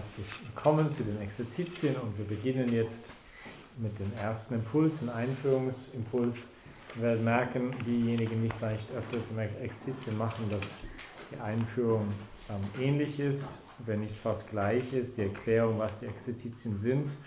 Herzlich 0.00 0.46
willkommen 0.46 0.88
zu 0.88 1.04
den 1.04 1.20
Exerzitien 1.20 1.94
und 1.96 2.16
wir 2.16 2.24
beginnen 2.24 2.72
jetzt 2.72 3.12
mit 3.76 3.98
dem 3.98 4.10
ersten 4.14 4.54
Impuls, 4.54 5.00
dem 5.00 5.10
Einführungsimpuls. 5.10 6.52
Wir 6.94 7.02
werden 7.02 7.22
merken, 7.22 7.70
diejenigen, 7.84 8.42
die 8.42 8.48
vielleicht 8.48 8.90
öfters 8.92 9.30
Exerzitien 9.62 10.16
machen, 10.16 10.48
dass 10.50 10.78
die 11.30 11.36
Einführung 11.36 12.08
ähm, 12.48 12.82
ähnlich 12.82 13.20
ist, 13.20 13.62
wenn 13.84 14.00
nicht 14.00 14.16
fast 14.16 14.48
gleich 14.48 14.94
ist, 14.94 15.18
die 15.18 15.24
Erklärung, 15.24 15.78
was 15.78 16.00
die 16.00 16.06
Exerzitien 16.06 16.78
sind. 16.78 17.18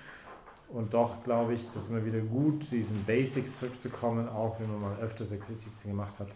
Und 0.67 0.95
doch 0.95 1.23
glaube 1.23 1.53
ich, 1.53 1.71
dass 1.71 1.89
immer 1.89 2.03
wieder 2.03 2.21
gut, 2.21 2.63
zu 2.63 2.73
diesen 2.73 3.05
Basics 3.05 3.59
zurückzukommen, 3.59 4.27
auch 4.27 4.59
wenn 4.59 4.71
man 4.71 4.81
mal 4.81 4.97
öfters 4.99 5.31
Exerzitien 5.31 5.91
gemacht 5.91 6.19
hat. 6.19 6.29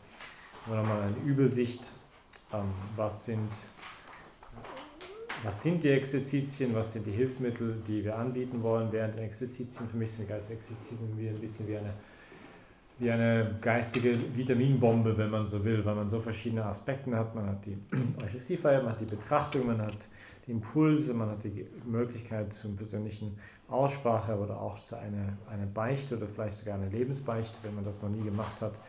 Wenn 0.67 0.75
man 0.75 0.85
nochmal 0.85 1.01
eine 1.01 1.17
Übersicht, 1.25 1.93
ähm, 2.53 2.71
was 2.95 3.25
sind 3.25 3.49
was 5.47 5.63
sind 5.63 5.81
die 5.81 5.91
Exerzitien, 5.91 6.75
was 6.75 6.91
sind 6.91 7.07
die 7.07 7.11
Hilfsmittel, 7.11 7.77
die 7.87 8.03
wir 8.03 8.17
anbieten 8.17 8.61
wollen 8.61 8.91
während 8.91 9.15
der 9.15 9.23
Exerzitien. 9.23 9.87
Für 9.87 9.95
mich 9.95 10.11
sind 10.11 10.27
Geistexerzitien 10.27 11.17
wie 11.17 11.29
ein 11.29 11.39
bisschen 11.39 11.69
wie 11.69 11.77
eine, 11.77 11.93
wie 12.99 13.09
eine 13.09 13.55
geistige 13.61 14.17
Vitaminbombe, 14.35 15.17
wenn 15.17 15.29
man 15.29 15.45
so 15.45 15.63
will, 15.63 15.85
weil 15.85 15.95
man 15.95 16.09
so 16.09 16.19
verschiedene 16.19 16.65
Aspekte 16.65 17.15
hat. 17.15 17.33
Man 17.33 17.47
hat 17.47 17.65
die 17.65 17.77
Eucharistiefeier, 18.21 18.83
man 18.83 18.91
hat 18.91 18.99
die 18.99 19.05
Betrachtung, 19.05 19.67
man 19.67 19.81
hat 19.81 20.09
die 20.45 20.51
Impulse, 20.51 21.13
man 21.13 21.29
hat 21.29 21.45
die 21.45 21.65
Möglichkeit 21.85 22.51
zum 22.51 22.75
persönlichen 22.75 23.39
Aussprache 23.69 24.37
oder 24.37 24.59
auch 24.59 24.77
zu 24.77 24.97
einer, 24.97 25.37
einer 25.49 25.65
Beichte 25.65 26.17
oder 26.17 26.27
vielleicht 26.27 26.57
sogar 26.57 26.75
einer 26.75 26.89
Lebensbeichte, 26.89 27.59
wenn 27.63 27.73
man 27.73 27.85
das 27.85 28.01
noch 28.01 28.09
nie 28.09 28.23
gemacht 28.23 28.61
hat. 28.61 28.81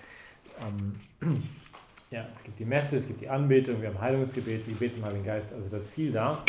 Ähm, 1.23 1.41
ja, 2.11 2.27
es 2.35 2.43
gibt 2.43 2.59
die 2.59 2.65
Messe, 2.65 2.97
es 2.97 3.07
gibt 3.07 3.21
die 3.21 3.29
Anbetung, 3.29 3.81
wir 3.81 3.89
haben 3.89 4.01
Heilungsgebet, 4.01 4.67
die 4.67 4.71
Gebet 4.71 4.95
zum 4.95 5.05
Heiligen 5.05 5.25
Geist, 5.25 5.53
also 5.53 5.69
das 5.69 5.85
ist 5.85 5.91
viel 5.91 6.11
da. 6.11 6.43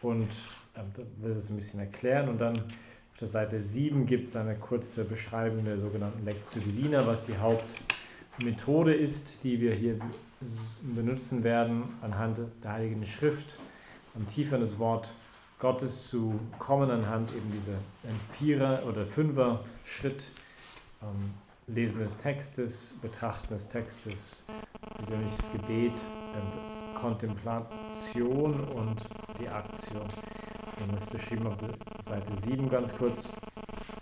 Und 0.00 0.48
ähm, 0.76 0.84
da 0.94 1.02
will 1.18 1.34
das 1.34 1.50
ein 1.50 1.56
bisschen 1.56 1.80
erklären. 1.80 2.28
Und 2.28 2.40
dann 2.40 2.58
auf 2.58 3.18
der 3.20 3.28
Seite 3.28 3.60
7 3.60 4.06
gibt 4.06 4.26
es 4.26 4.36
eine 4.36 4.54
kurze 4.56 5.04
Beschreibung 5.04 5.64
der 5.64 5.78
sogenannten 5.78 6.24
Lectio 6.24 6.60
Divina, 6.60 7.06
was 7.06 7.24
die 7.24 7.36
Hauptmethode 7.36 8.94
ist, 8.94 9.44
die 9.44 9.60
wir 9.60 9.74
hier 9.74 9.98
benutzen 10.82 11.44
werden, 11.44 11.84
anhand 12.02 12.40
der 12.62 12.72
Heiligen 12.72 13.04
Schrift, 13.06 13.58
am 14.14 14.26
tiefer 14.26 14.58
das 14.58 14.78
Wort 14.78 15.14
Gottes 15.58 16.08
zu 16.08 16.38
kommen, 16.58 16.90
anhand 16.90 17.30
eben 17.34 17.52
dieser 17.52 17.78
Vierer- 18.30 18.82
oder 18.86 19.06
Fünfer-Schritt. 19.06 20.32
Ähm, 21.02 21.34
Lesen 21.66 22.00
des 22.00 22.16
Textes, 22.16 22.98
Betrachten 23.00 23.54
des 23.54 23.68
Textes, 23.68 24.44
persönliches 24.96 25.50
Gebet, 25.52 25.92
ähm, 25.92 26.94
Kontemplation 26.94 28.60
und 28.60 29.04
die 29.38 29.48
Aktion. 29.48 30.06
Das 30.92 31.04
ist 31.04 31.10
beschrieben 31.10 31.46
auf 31.46 31.56
der 31.56 31.70
Seite 32.00 32.34
7 32.34 32.68
ganz 32.68 32.94
kurz. 32.94 33.28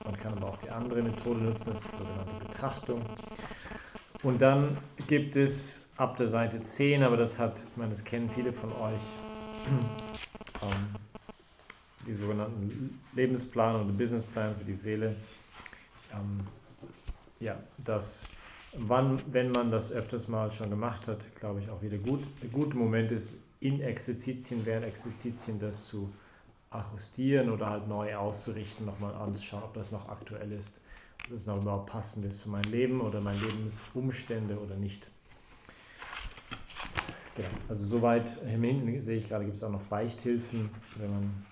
Man 0.05 0.17
kann 0.17 0.33
aber 0.33 0.49
auch 0.49 0.57
die 0.57 0.71
andere 0.71 1.03
Methode 1.03 1.41
nutzen, 1.41 1.71
das 1.71 1.83
ist 1.83 1.93
die 1.93 1.97
sogenannte 1.99 2.45
Betrachtung. 2.45 3.01
Und 4.25 4.43
dann 4.43 4.77
gibt 5.07 5.37
es 5.37 5.87
ab 5.97 6.17
der 6.17 6.27
Seite 6.27 6.61
10, 6.61 7.03
aber 7.03 7.17
das 7.17 7.39
hat, 7.39 7.61
ich 7.61 7.77
meine, 7.77 7.91
das 7.91 8.03
kennen 8.03 8.29
viele 8.29 8.53
von 8.53 8.73
euch, 8.73 9.01
ähm, 10.63 10.89
die 12.07 12.15
sogenannten 12.15 13.01
Lebensplan 13.15 13.77
oder 13.77 13.93
Businessplan 13.93 14.57
für 14.57 14.65
die 14.65 14.75
Seele. 14.75 15.17
Ähm, 16.13 16.41
ja, 17.43 17.59
dass 17.77 18.29
wann, 18.77 19.21
wenn 19.33 19.51
man 19.51 19.71
das 19.71 19.93
öfters 19.93 20.29
mal 20.29 20.51
schon 20.51 20.71
gemacht 20.71 21.09
hat, 21.09 21.27
glaube 21.37 21.61
ich 21.61 21.69
auch 21.69 21.83
wieder 21.83 21.99
gut. 21.99 22.21
Ein 22.41 22.53
guter 22.53 22.77
Moment 22.77 23.12
ist, 23.12 23.34
in 23.61 23.81
Exerzitien, 23.81 24.65
während 24.65 24.87
Exerzitien 24.87 25.59
das 25.59 25.87
zu 25.87 26.12
ajustieren 26.71 27.51
oder 27.51 27.69
halt 27.69 27.87
neu 27.87 28.17
auszurichten, 28.17 28.87
nochmal 28.87 29.15
anzuschauen, 29.15 29.62
ob 29.62 29.75
das 29.75 29.93
noch 29.93 30.09
aktuell 30.09 30.53
ist, 30.53 30.81
ob 31.25 31.33
das 31.33 31.47
noch 31.47 31.61
überhaupt 31.61 31.91
passend 31.91 32.25
ist 32.25 32.43
für 32.43 32.49
mein 32.49 32.65
Leben 32.65 33.00
oder 33.00 33.21
meine 33.21 33.39
Lebensumstände 33.39 34.59
oder 34.59 34.77
nicht. 34.77 35.11
Genau. 37.37 37.49
Also 37.69 37.84
soweit 37.84 38.31
hinten 38.45 39.00
sehe 39.00 39.16
ich 39.16 39.28
gerade, 39.28 39.45
gibt 39.45 39.56
es 39.56 39.62
auch 39.62 39.71
noch 39.71 39.83
Beichthilfen, 39.83 40.71
wenn 40.97 41.11
man 41.11 41.47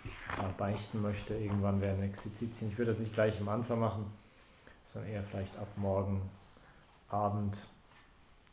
beichten 0.57 1.01
möchte, 1.01 1.35
irgendwann 1.35 1.81
während 1.81 2.03
Exerzitien. 2.03 2.71
Ich 2.71 2.79
würde 2.79 2.91
das 2.91 3.01
nicht 3.01 3.15
gleich 3.15 3.41
am 3.41 3.49
Anfang 3.49 3.81
machen 3.81 4.20
sondern 4.93 5.13
eher 5.13 5.23
vielleicht 5.23 5.57
ab 5.57 5.69
morgen 5.77 6.29
Abend, 7.09 7.67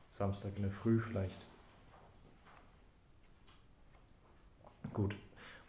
Samstag 0.09 0.51
in 0.55 0.63
der 0.63 0.71
Früh 0.71 0.99
vielleicht. 0.99 1.45
Gut. 4.93 5.15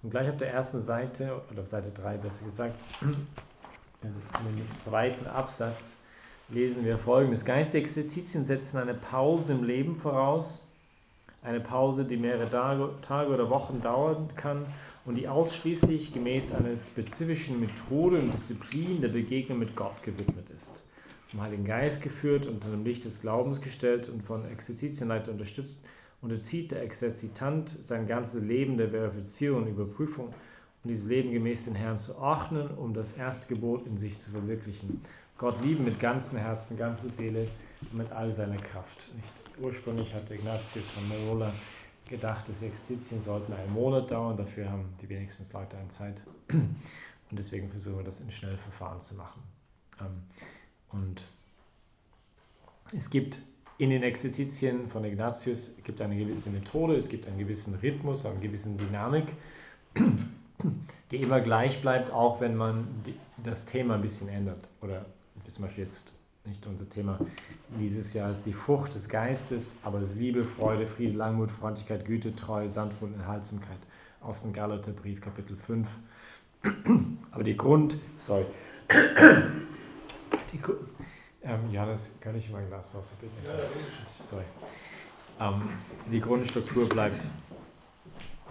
Und 0.02 0.10
gleich 0.10 0.28
auf 0.28 0.36
der 0.36 0.52
ersten 0.52 0.80
Seite, 0.80 1.42
oder 1.50 1.62
auf 1.62 1.68
Seite 1.68 1.90
3 1.90 2.18
besser 2.18 2.44
gesagt, 2.44 2.84
dem 3.00 4.64
zweiten 4.64 5.26
Absatz 5.26 6.02
lesen 6.48 6.84
wir 6.84 6.98
folgendes. 6.98 7.44
Geistexerzitien 7.44 8.44
setzen 8.44 8.78
eine 8.78 8.94
Pause 8.94 9.54
im 9.54 9.64
Leben 9.64 9.96
voraus, 9.96 10.67
eine 11.42 11.60
Pause, 11.60 12.04
die 12.04 12.16
mehrere 12.16 12.50
Tage 13.00 13.32
oder 13.32 13.48
Wochen 13.50 13.80
dauern 13.80 14.28
kann 14.34 14.66
und 15.04 15.14
die 15.14 15.28
ausschließlich 15.28 16.12
gemäß 16.12 16.52
einer 16.52 16.74
spezifischen 16.74 17.60
Methode 17.60 18.18
und 18.18 18.32
Disziplin 18.32 19.00
der 19.00 19.08
Begegnung 19.08 19.58
mit 19.58 19.76
Gott 19.76 20.02
gewidmet 20.02 20.50
ist. 20.54 20.82
Vom 21.26 21.42
Heiligen 21.42 21.64
Geist 21.64 22.02
geführt 22.02 22.46
und 22.46 22.54
unter 22.54 22.70
dem 22.70 22.84
Licht 22.84 23.04
des 23.04 23.20
Glaubens 23.20 23.60
gestellt 23.60 24.08
und 24.08 24.22
von 24.24 24.50
Exerzitienleiter 24.50 25.30
unterstützt, 25.30 25.84
unterzieht 26.20 26.72
der 26.72 26.82
Exerzitant 26.82 27.68
sein 27.68 28.06
ganzes 28.06 28.42
Leben 28.42 28.76
der 28.76 28.88
Verifizierung 28.88 29.62
und 29.62 29.68
Überprüfung 29.68 30.26
und 30.26 30.90
dieses 30.90 31.06
Leben 31.06 31.30
gemäß 31.30 31.66
den 31.66 31.74
Herrn 31.74 31.98
zu 31.98 32.18
ordnen, 32.18 32.70
um 32.76 32.94
das 32.94 33.12
erste 33.12 33.54
Gebot 33.54 33.86
in 33.86 33.96
sich 33.96 34.18
zu 34.18 34.32
verwirklichen. 34.32 35.00
Gott 35.36 35.62
lieben 35.62 35.84
mit 35.84 36.00
ganzem 36.00 36.38
Herzen, 36.38 36.76
ganzer 36.76 37.08
Seele 37.08 37.46
mit 37.92 38.10
all 38.12 38.32
seiner 38.32 38.56
Kraft. 38.56 39.08
Nicht 39.14 39.32
ursprünglich 39.60 40.12
hatte 40.14 40.34
Ignatius 40.34 40.88
von 40.90 41.08
Merola 41.08 41.52
gedacht, 42.08 42.48
dass 42.48 42.62
Exerzitien 42.62 43.20
sollten 43.20 43.52
einen 43.52 43.72
Monat 43.72 44.10
dauern. 44.10 44.36
Dafür 44.36 44.70
haben 44.70 44.94
die 45.00 45.08
wenigsten 45.08 45.44
Leute 45.52 45.76
eine 45.76 45.88
Zeit. 45.88 46.22
Und 46.50 47.38
deswegen 47.38 47.68
versuchen 47.70 47.98
wir 47.98 48.04
das 48.04 48.20
in 48.20 48.30
Schnellverfahren 48.30 49.00
zu 49.00 49.14
machen. 49.14 49.42
Ähm, 50.00 50.22
und 50.90 51.28
es 52.96 53.10
gibt 53.10 53.40
in 53.76 53.90
den 53.90 54.02
Exerzitien 54.02 54.88
von 54.88 55.04
Ignatius 55.04 55.76
gibt 55.84 56.00
eine 56.00 56.16
gewisse 56.16 56.50
Methode, 56.50 56.96
es 56.96 57.08
gibt 57.08 57.26
einen 57.28 57.38
gewissen 57.38 57.74
Rhythmus, 57.74 58.26
eine 58.26 58.40
gewisse 58.40 58.70
Dynamik, 58.70 59.34
die 61.10 61.16
immer 61.16 61.40
gleich 61.40 61.80
bleibt, 61.80 62.10
auch 62.10 62.40
wenn 62.40 62.56
man 62.56 62.88
das 63.42 63.66
Thema 63.66 63.94
ein 63.94 64.02
bisschen 64.02 64.28
ändert. 64.28 64.68
Oder 64.80 65.06
wie 65.44 65.52
zum 65.52 65.66
Beispiel 65.66 65.84
jetzt 65.84 66.14
nicht 66.48 66.66
unser 66.66 66.88
Thema 66.88 67.18
dieses 67.78 68.14
Jahr 68.14 68.30
ist 68.30 68.44
die 68.46 68.52
Frucht 68.52 68.94
des 68.94 69.08
Geistes, 69.08 69.76
aber 69.82 70.00
es 70.00 70.10
ist 70.10 70.16
Liebe, 70.16 70.44
Freude, 70.44 70.86
Friede, 70.86 71.16
Langmut, 71.16 71.50
Freundlichkeit, 71.50 72.04
Güte, 72.04 72.34
Treue, 72.34 72.68
Sanftmut 72.68 73.10
und 73.10 73.20
Enthaltsamkeit 73.20 73.78
aus 74.22 74.42
dem 74.42 74.52
Galaterbrief, 74.52 75.20
Kapitel 75.20 75.56
5. 75.56 75.88
Aber 77.30 77.44
die 77.44 77.56
Grund, 77.56 77.98
sorry, 78.16 78.46
die, 80.52 80.60
ähm, 81.42 81.70
Johannes, 81.70 82.16
kann 82.20 82.34
ich 82.36 82.50
mal 82.50 82.62
ein 82.62 82.68
Glas 82.68 82.94
Wasser 82.94 83.16
bitten? 83.20 83.36
Sorry. 84.20 84.44
Ähm, 85.40 85.68
die 86.10 86.20
Grundstruktur 86.20 86.88
bleibt, 86.88 87.22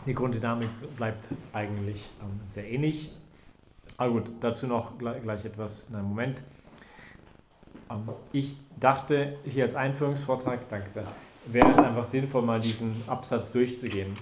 die 0.06 0.14
Grunddynamik 0.14 0.70
bleibt 0.96 1.30
eigentlich 1.52 2.10
ähm, 2.22 2.40
sehr 2.46 2.70
ähnlich. 2.70 3.12
Aber 3.98 4.12
gut, 4.12 4.32
dazu 4.40 4.68
noch 4.68 4.98
gleich, 4.98 5.22
gleich 5.24 5.44
etwas 5.44 5.90
in 5.90 5.96
einem 5.96 6.08
Moment. 6.08 6.44
Ähm, 7.90 8.10
ich 8.32 8.58
dachte 8.80 9.38
hier 9.44 9.64
als 9.64 9.76
Einführungsvortrag, 9.76 10.68
danke 10.70 10.90
sehr, 10.90 11.06
wäre 11.46 11.72
es 11.72 11.80
einfach 11.80 12.06
sinnvoll, 12.06 12.42
mal 12.42 12.60
diesen 12.60 13.04
Absatz 13.08 13.52
durchzugehen. 13.52 14.14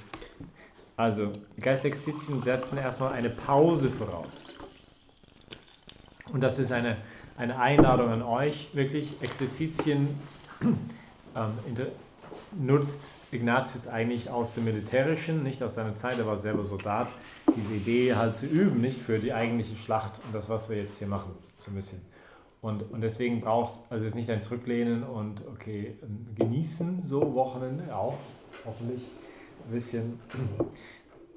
Also, 0.98 1.32
Geistexerzitien 1.60 2.42
setzen 2.42 2.78
erstmal 2.78 3.14
eine 3.14 3.30
Pause 3.30 3.90
voraus. 3.90 4.54
Und 6.32 6.42
das 6.42 6.58
ist 6.58 6.72
eine, 6.72 6.98
eine 7.38 7.60
Einladung 7.60 8.10
an 8.10 8.22
euch, 8.22 8.70
wirklich 8.74 9.22
Exerzitien 9.22 10.16
ähm, 10.62 11.52
nutzt 12.58 13.02
Ignatius 13.32 13.88
eigentlich 13.88 14.30
aus 14.30 14.54
dem 14.54 14.64
Militärischen, 14.64 15.44
nicht 15.44 15.62
aus 15.62 15.76
seiner 15.76 15.92
Zeit, 15.92 16.18
er 16.18 16.26
war 16.26 16.38
selber 16.38 16.64
Soldat, 16.64 17.14
diese 17.56 17.74
Idee 17.74 18.16
halt 18.16 18.36
zu 18.36 18.46
üben, 18.46 18.80
nicht 18.80 19.00
für 19.00 19.20
die 19.20 19.34
eigentliche 19.34 19.76
Schlacht 19.76 20.14
und 20.26 20.34
das, 20.34 20.50
was 20.50 20.70
wir 20.70 20.78
jetzt 20.78 20.98
hier 20.98 21.08
machen, 21.08 21.32
so 21.58 21.72
ein 21.72 21.76
bisschen. 21.76 22.02
Und, 22.66 22.82
und 22.92 23.02
deswegen 23.02 23.42
braucht 23.42 23.70
es, 23.70 23.80
also 23.92 24.06
jetzt 24.06 24.16
nicht 24.16 24.28
ein 24.32 24.42
Zurücklehnen 24.42 25.04
und 25.04 25.46
okay, 25.46 26.00
genießen, 26.34 27.06
so 27.06 27.36
Wochenende 27.36 27.96
auch, 27.96 28.18
hoffentlich 28.66 29.04
ein 29.68 29.72
bisschen. 29.72 30.20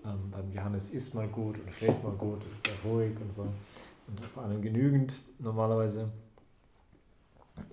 Ähm, 0.04 0.30
beim 0.30 0.52
Johannes 0.52 0.90
isst 0.90 1.16
mal 1.16 1.26
gut 1.26 1.58
und 1.58 1.74
schläft 1.74 2.04
mal 2.04 2.12
gut, 2.12 2.44
ist 2.46 2.64
sehr 2.64 2.76
ruhig 2.84 3.10
und 3.20 3.32
so. 3.32 3.42
Und 3.42 4.24
vor 4.32 4.44
allem 4.44 4.62
genügend 4.62 5.18
normalerweise. 5.40 6.08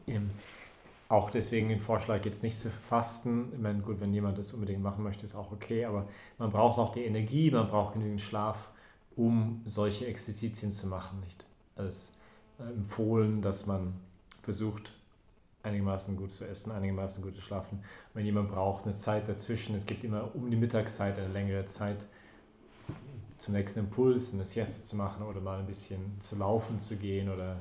Ähm, 0.08 0.32
auch 1.08 1.30
deswegen 1.30 1.70
den 1.70 1.80
Vorschlag 1.80 2.26
jetzt 2.26 2.42
nicht 2.42 2.58
zu 2.60 2.72
fasten. 2.72 3.52
Ich 3.54 3.60
meine, 3.60 3.80
gut, 3.80 4.02
wenn 4.02 4.12
jemand 4.12 4.40
das 4.40 4.54
unbedingt 4.54 4.82
machen 4.82 5.04
möchte, 5.04 5.24
ist 5.24 5.36
auch 5.36 5.52
okay, 5.52 5.86
aber 5.86 6.08
man 6.40 6.50
braucht 6.50 6.80
auch 6.80 6.92
die 6.92 7.06
Energie, 7.06 7.52
man 7.52 7.68
braucht 7.68 7.94
genügend 7.94 8.22
Schlaf 8.22 8.72
um 9.16 9.62
solche 9.66 10.08
Exerzitien 10.08 10.72
zu 10.72 10.88
machen. 10.88 11.20
Nicht? 11.22 11.46
Es 11.76 12.10
äh, 12.10 12.25
empfohlen, 12.60 13.42
dass 13.42 13.66
man 13.66 13.94
versucht, 14.42 14.94
einigermaßen 15.64 16.16
gut 16.16 16.32
zu 16.32 16.48
essen, 16.48 16.72
einigermaßen 16.72 17.24
gut 17.24 17.34
zu 17.34 17.42
schlafen. 17.42 17.84
Wenn 18.14 18.26
jemand 18.26 18.52
braucht 18.52 18.86
eine 18.86 18.94
Zeit 18.94 19.28
dazwischen, 19.28 19.76
es 19.76 19.86
gibt 19.86 20.04
immer 20.04 20.34
um 20.36 20.50
die 20.50 20.58
Mittagszeit 20.58 21.18
eine 21.18 21.28
längere 21.34 21.66
Zeit 21.66 22.06
zum 23.38 23.54
nächsten 23.54 23.80
Impuls, 23.80 24.34
eine 24.34 24.46
Siesta 24.46 24.84
zu 24.84 24.96
machen 24.96 25.24
oder 25.24 25.42
mal 25.42 25.60
ein 25.60 25.66
bisschen 25.66 26.20
zu 26.20 26.38
laufen 26.38 26.80
zu 26.80 26.96
gehen 26.96 27.30
oder 27.30 27.58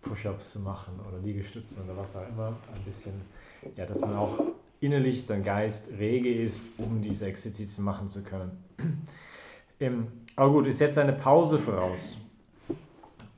Push-ups 0.00 0.52
zu 0.52 0.60
machen 0.60 0.98
oder 1.08 1.18
Liegestützen 1.18 1.84
oder 1.84 1.96
was 1.96 2.16
auch 2.16 2.28
immer. 2.28 2.56
Ein 2.74 2.82
bisschen, 2.84 3.20
ja, 3.76 3.86
dass 3.86 4.00
man 4.00 4.16
auch 4.16 4.38
innerlich 4.80 5.24
sein 5.24 5.44
Geist 5.44 5.90
rege 5.96 6.34
ist, 6.34 6.66
um 6.78 7.00
diese 7.00 7.26
Exerzitien 7.26 7.84
machen 7.84 8.08
zu 8.08 8.22
können. 8.22 8.64
Ähm, 9.80 10.06
aber 10.36 10.52
gut, 10.52 10.68
ist 10.68 10.78
jetzt 10.78 10.96
eine 10.96 11.12
Pause 11.12 11.58
voraus. 11.58 12.16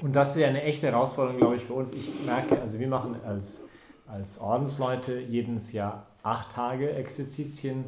Und 0.05 0.15
das 0.15 0.37
ist 0.37 0.43
ja 0.43 0.49
eine 0.49 0.63
echte 0.63 0.89
Herausforderung, 0.89 1.39
glaube 1.39 1.57
ich, 1.57 1.65
für 1.65 1.73
uns. 1.73 1.95
Ich 1.95 2.11
merke, 2.27 2.61
also 2.61 2.79
wir 2.79 2.89
machen 2.89 3.17
als, 3.25 3.63
als 4.07 4.39
Ordensleute 4.39 5.19
jedes 5.19 5.73
Jahr 5.73 6.09
acht 6.23 6.53
Tage 6.53 6.93
Exerzitien 6.93 7.87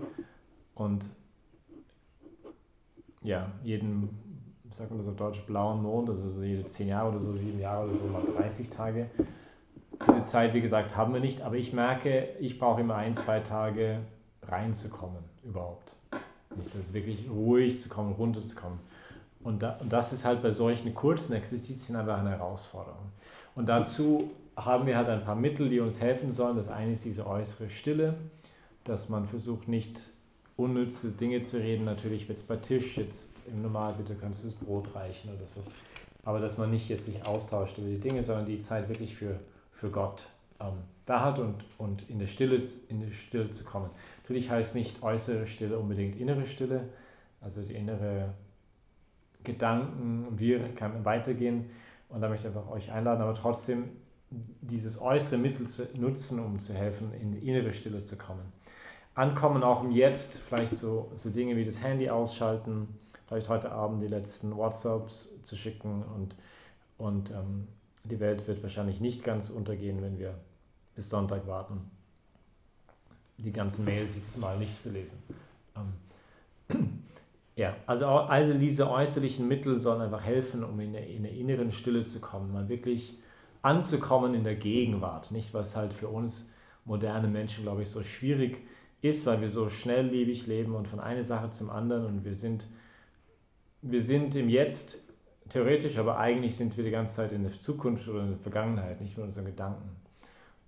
und 0.75 1.05
ja, 3.23 3.53
jeden, 3.63 4.09
sagt 4.71 4.93
man 4.93 5.03
so 5.03 5.13
deutsch, 5.13 5.43
blauen 5.43 5.83
Mond, 5.83 6.09
also 6.09 6.31
so 6.31 6.43
jede 6.43 6.65
zehn 6.65 6.89
Jahre 6.89 7.11
oder 7.11 7.21
so, 7.21 7.35
sieben 7.37 7.61
Jahre 7.61 7.85
oder 7.85 7.93
so, 7.93 8.07
mal 8.07 8.25
30 8.25 8.71
Tage. 8.71 9.11
Diese 10.09 10.25
Zeit, 10.25 10.55
wie 10.55 10.63
gesagt, 10.63 10.97
haben 10.97 11.13
wir 11.13 11.21
nicht, 11.21 11.43
aber 11.43 11.57
ich 11.57 11.75
merke, 11.75 12.31
ich 12.41 12.59
brauche 12.59 12.81
immer 12.81 12.95
ein, 12.95 13.15
zwei 13.15 13.41
Tage 13.41 14.01
reinzukommen 14.43 15.23
überhaupt. 15.45 15.97
Nicht, 16.57 16.75
das 16.75 16.95
wirklich 16.95 17.29
ruhig 17.29 17.79
zu 17.79 17.91
kommen, 17.91 18.13
runterzukommen. 18.13 18.79
Und, 19.47 19.63
da, 19.63 19.77
und 19.81 19.93
das 19.93 20.13
ist 20.13 20.25
halt 20.25 20.43
bei 20.43 20.51
solchen 20.51 20.93
kurzen 20.93 21.33
Exerzitien 21.35 21.95
einfach 21.95 22.19
eine 22.19 22.31
Herausforderung. 22.31 23.13
Und 23.55 23.69
dazu 23.69 24.33
haben 24.57 24.87
wir 24.87 24.97
halt 24.97 25.09
ein 25.09 25.23
paar 25.23 25.37
Mittel, 25.37 25.69
die 25.69 25.79
uns 25.79 26.01
helfen 26.01 26.33
sollen. 26.33 26.57
Das 26.57 26.67
eine 26.67 26.91
ist 26.91 27.05
diese 27.05 27.29
äußere 27.29 27.71
Stille, 27.71 28.15
dass 28.83 29.09
man 29.09 29.29
versucht, 29.29 29.69
nicht 29.69 30.11
unnütze 30.57 31.13
Dinge 31.13 31.39
zu 31.39 31.59
reden. 31.59 31.85
Natürlich 31.85 32.29
wird 32.29 32.39
es 32.39 32.45
bei 32.45 32.57
Tisch 32.57 32.97
jetzt 32.99 33.35
im 33.47 33.63
Normal, 33.63 33.95
bitte 33.97 34.17
kannst 34.17 34.43
du 34.43 34.49
das 34.49 34.57
Brot 34.57 34.93
reichen 34.97 35.31
oder 35.33 35.47
so. 35.47 35.63
Aber 36.25 36.41
dass 36.41 36.59
man 36.59 36.73
nicht 36.73 36.89
jetzt 36.89 37.05
sich 37.05 37.25
austauscht 37.25 37.79
über 37.79 37.87
die 37.87 38.01
Dinge, 38.01 38.25
sondern 38.25 38.47
die 38.47 38.59
Zeit 38.59 38.89
wirklich 38.89 39.15
für, 39.15 39.39
für 39.71 39.91
Gott 39.91 40.27
ähm, 40.59 40.73
da 41.05 41.25
hat 41.25 41.39
und, 41.39 41.65
und 41.79 42.11
in, 42.11 42.19
der 42.19 42.27
Stille, 42.27 42.61
in 42.89 43.01
der 43.01 43.13
Stille 43.13 43.49
zu 43.51 43.63
kommen. 43.63 43.91
Natürlich 44.23 44.51
heißt 44.51 44.75
nicht 44.75 45.05
äußere 45.05 45.47
Stille 45.47 45.79
unbedingt 45.79 46.17
innere 46.17 46.47
Stille, 46.47 46.89
also 47.41 47.63
die 47.63 47.75
innere 47.75 48.35
Gedanken, 49.47 50.27
wir 50.37 50.75
kann 50.75 51.05
weitergehen 51.05 51.71
und 52.09 52.21
da 52.21 52.29
möchte 52.29 52.49
ich 52.49 52.55
einfach 52.55 52.71
euch 52.71 52.93
einladen, 52.93 53.23
aber 53.23 53.35
trotzdem 53.35 53.91
dieses 54.31 55.01
äußere 55.01 55.39
Mittel 55.39 55.67
zu 55.67 55.87
nutzen, 55.95 56.41
um 56.41 56.59
zu 56.59 56.75
helfen, 56.75 57.13
in 57.15 57.33
die 57.33 57.49
innere 57.49 57.73
Stille 57.73 58.01
zu 58.01 58.17
kommen. 58.17 58.53
Ankommen 59.15 59.63
auch 59.63 59.83
im 59.83 59.93
Jetzt, 59.93 60.39
vielleicht 60.39 60.77
so, 60.77 61.11
so 61.15 61.31
Dinge 61.31 61.57
wie 61.57 61.65
das 61.65 61.83
Handy 61.83 62.11
ausschalten, 62.11 62.89
vielleicht 63.27 63.49
heute 63.49 63.73
Abend 63.73 64.03
die 64.03 64.09
letzten 64.09 64.57
WhatsApps 64.57 65.43
zu 65.43 65.57
schicken 65.57 66.03
und, 66.03 66.35
und 66.99 67.31
ähm, 67.31 67.69
die 68.05 68.21
Welt 68.21 68.47
wird 68.47 68.63
wahrscheinlich 68.63 69.01
nicht 69.01 69.25
ganz 69.25 69.49
untergehen, 69.49 70.03
wenn 70.03 70.19
wir 70.19 70.35
bis 70.95 71.09
Sonntag 71.09 71.47
warten, 71.47 71.91
die 73.39 73.53
ganzen 73.53 73.85
Mails 73.85 74.17
jetzt 74.17 74.39
mal 74.39 74.59
nicht 74.59 74.77
zu 74.77 74.91
lesen. 74.91 75.23
Ähm, 75.77 77.03
ja, 77.57 77.75
also, 77.87 78.07
also 78.07 78.55
diese 78.55 78.91
äußerlichen 78.91 79.49
Mittel 79.49 79.79
sollen 79.79 80.03
einfach 80.03 80.23
helfen, 80.23 80.63
um 80.63 80.79
in 80.79 80.93
der, 80.93 81.07
in 81.07 81.23
der 81.23 81.33
inneren 81.33 81.73
Stille 81.73 82.03
zu 82.03 82.21
kommen, 82.21 82.53
mal 82.53 82.69
wirklich 82.69 83.19
anzukommen 83.63 84.35
in 84.35 84.45
der 84.45 84.57
Gegenwart, 84.57 85.33
nicht 85.33 85.55
was 85.55 85.75
halt 85.75 85.93
für 85.95 86.09
uns 86.09 86.53
moderne 86.85 87.29
Menschen, 87.29 87.65
glaube 87.65 87.83
ich, 87.83 87.91
so 87.91 88.03
schwierig 88.03 88.61
ist, 89.01 89.27
weil 89.27 89.41
wir 89.41 89.49
so 89.49 89.69
schnelllebig 89.71 90.47
leben 90.47 90.75
und 90.75 90.87
von 90.87 91.01
einer 91.01 91.23
Sache 91.23 91.51
zum 91.51 91.71
anderen 91.71 92.05
und 92.05 92.25
wir 92.25 92.35
sind, 92.35 92.67
wir 93.83 94.03
sind 94.03 94.37
im 94.37 94.49
Jetzt 94.51 95.09
theoretisch, 95.49 95.97
aber 95.99 96.19
eigentlich 96.19 96.57
sind 96.57 96.77
wir 96.77 96.85
die 96.85 96.91
ganze 96.91 97.17
Zeit 97.17 97.33
in 97.33 97.43
der 97.43 97.53
Zukunft 97.53 98.07
oder 98.09 98.23
in 98.23 98.31
der 98.31 98.39
Vergangenheit, 98.39 99.01
nicht 99.01 99.17
mit 99.17 99.25
unseren 99.25 99.47
Gedanken. 99.47 99.97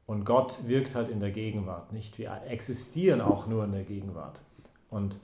Und 0.06 0.24
Gott 0.24 0.66
wirkt 0.66 0.94
halt 0.94 1.10
in 1.10 1.20
der 1.20 1.30
Gegenwart, 1.30 1.92
nicht? 1.92 2.18
Wir 2.18 2.40
existieren 2.46 3.20
auch 3.20 3.46
nur 3.46 3.64
in 3.64 3.72
der 3.72 3.84
Gegenwart. 3.84 4.40
Und, 4.88 5.18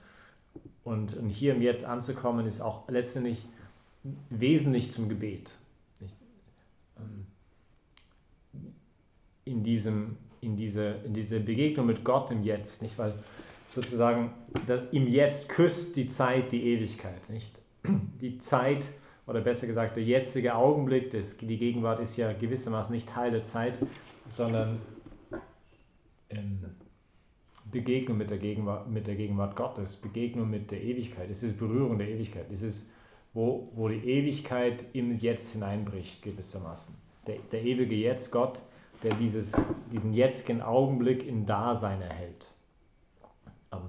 und, 0.84 1.16
und 1.16 1.31
hier 1.31 1.54
im 1.54 1.62
Jetzt 1.62 1.84
anzukommen, 1.84 2.46
ist 2.46 2.60
auch 2.60 2.88
letztendlich 2.88 3.48
wesentlich 4.31 4.92
zum 4.92 5.08
Gebet. 5.08 5.56
Ähm, 6.98 7.26
in, 9.44 9.62
diesem, 9.62 10.16
in, 10.40 10.56
diese, 10.56 10.96
in 11.04 11.14
diese 11.14 11.40
Begegnung 11.40 11.86
mit 11.86 12.04
Gott 12.04 12.31
im 12.31 12.42
Jetzt, 12.42 12.82
nicht? 12.82 12.98
Weil 12.98 13.14
sozusagen 13.69 14.32
das, 14.66 14.84
im 14.92 15.06
Jetzt 15.06 15.48
küsst 15.48 15.96
die 15.96 16.06
Zeit 16.06 16.52
die 16.52 16.64
Ewigkeit, 16.64 17.28
nicht? 17.31 17.50
Die 18.20 18.38
Zeit, 18.38 18.88
oder 19.26 19.40
besser 19.40 19.66
gesagt, 19.66 19.96
der 19.96 20.04
jetzige 20.04 20.54
Augenblick, 20.54 21.10
das, 21.10 21.36
die 21.36 21.58
Gegenwart 21.58 22.00
ist 22.00 22.16
ja 22.16 22.32
gewissermaßen 22.32 22.94
nicht 22.94 23.08
Teil 23.08 23.31
der 23.31 23.42
Zeit, 23.42 23.78
sondern 24.26 24.81
ähm, 26.31 26.60
Begegnung 27.75 28.19
mit 28.19 28.31
der, 28.31 28.38
Gegenwart, 28.38 28.88
mit 28.88 29.09
der 29.09 29.17
Gegenwart 29.17 29.56
Gottes, 29.56 29.97
Begegnung 29.97 30.49
mit 30.49 30.71
der 30.71 30.81
Ewigkeit. 30.81 31.29
Es 31.29 31.43
ist 31.43 31.59
Berührung 31.59 31.99
der 31.99 32.09
Ewigkeit. 32.09 32.47
Es 32.49 32.62
ist, 32.62 32.93
wo, 33.35 33.69
wo 33.75 33.88
die 33.88 33.97
Ewigkeit 33.97 34.85
im 34.93 35.11
Jetzt 35.11 35.55
hineinbricht, 35.55 36.23
gewissermaßen. 36.23 36.94
Der, 37.26 37.38
der 37.50 37.65
ewige 37.65 37.97
Jetzt, 37.97 38.31
Gott, 38.31 38.62
der 39.03 39.12
dieses, 39.17 39.53
diesen 39.93 40.15
jetzigen 40.15 40.62
Augenblick 40.62 41.26
in 41.26 41.47
Dasein 41.47 42.00
erhält. 42.00 42.47
Ähm, 43.73 43.81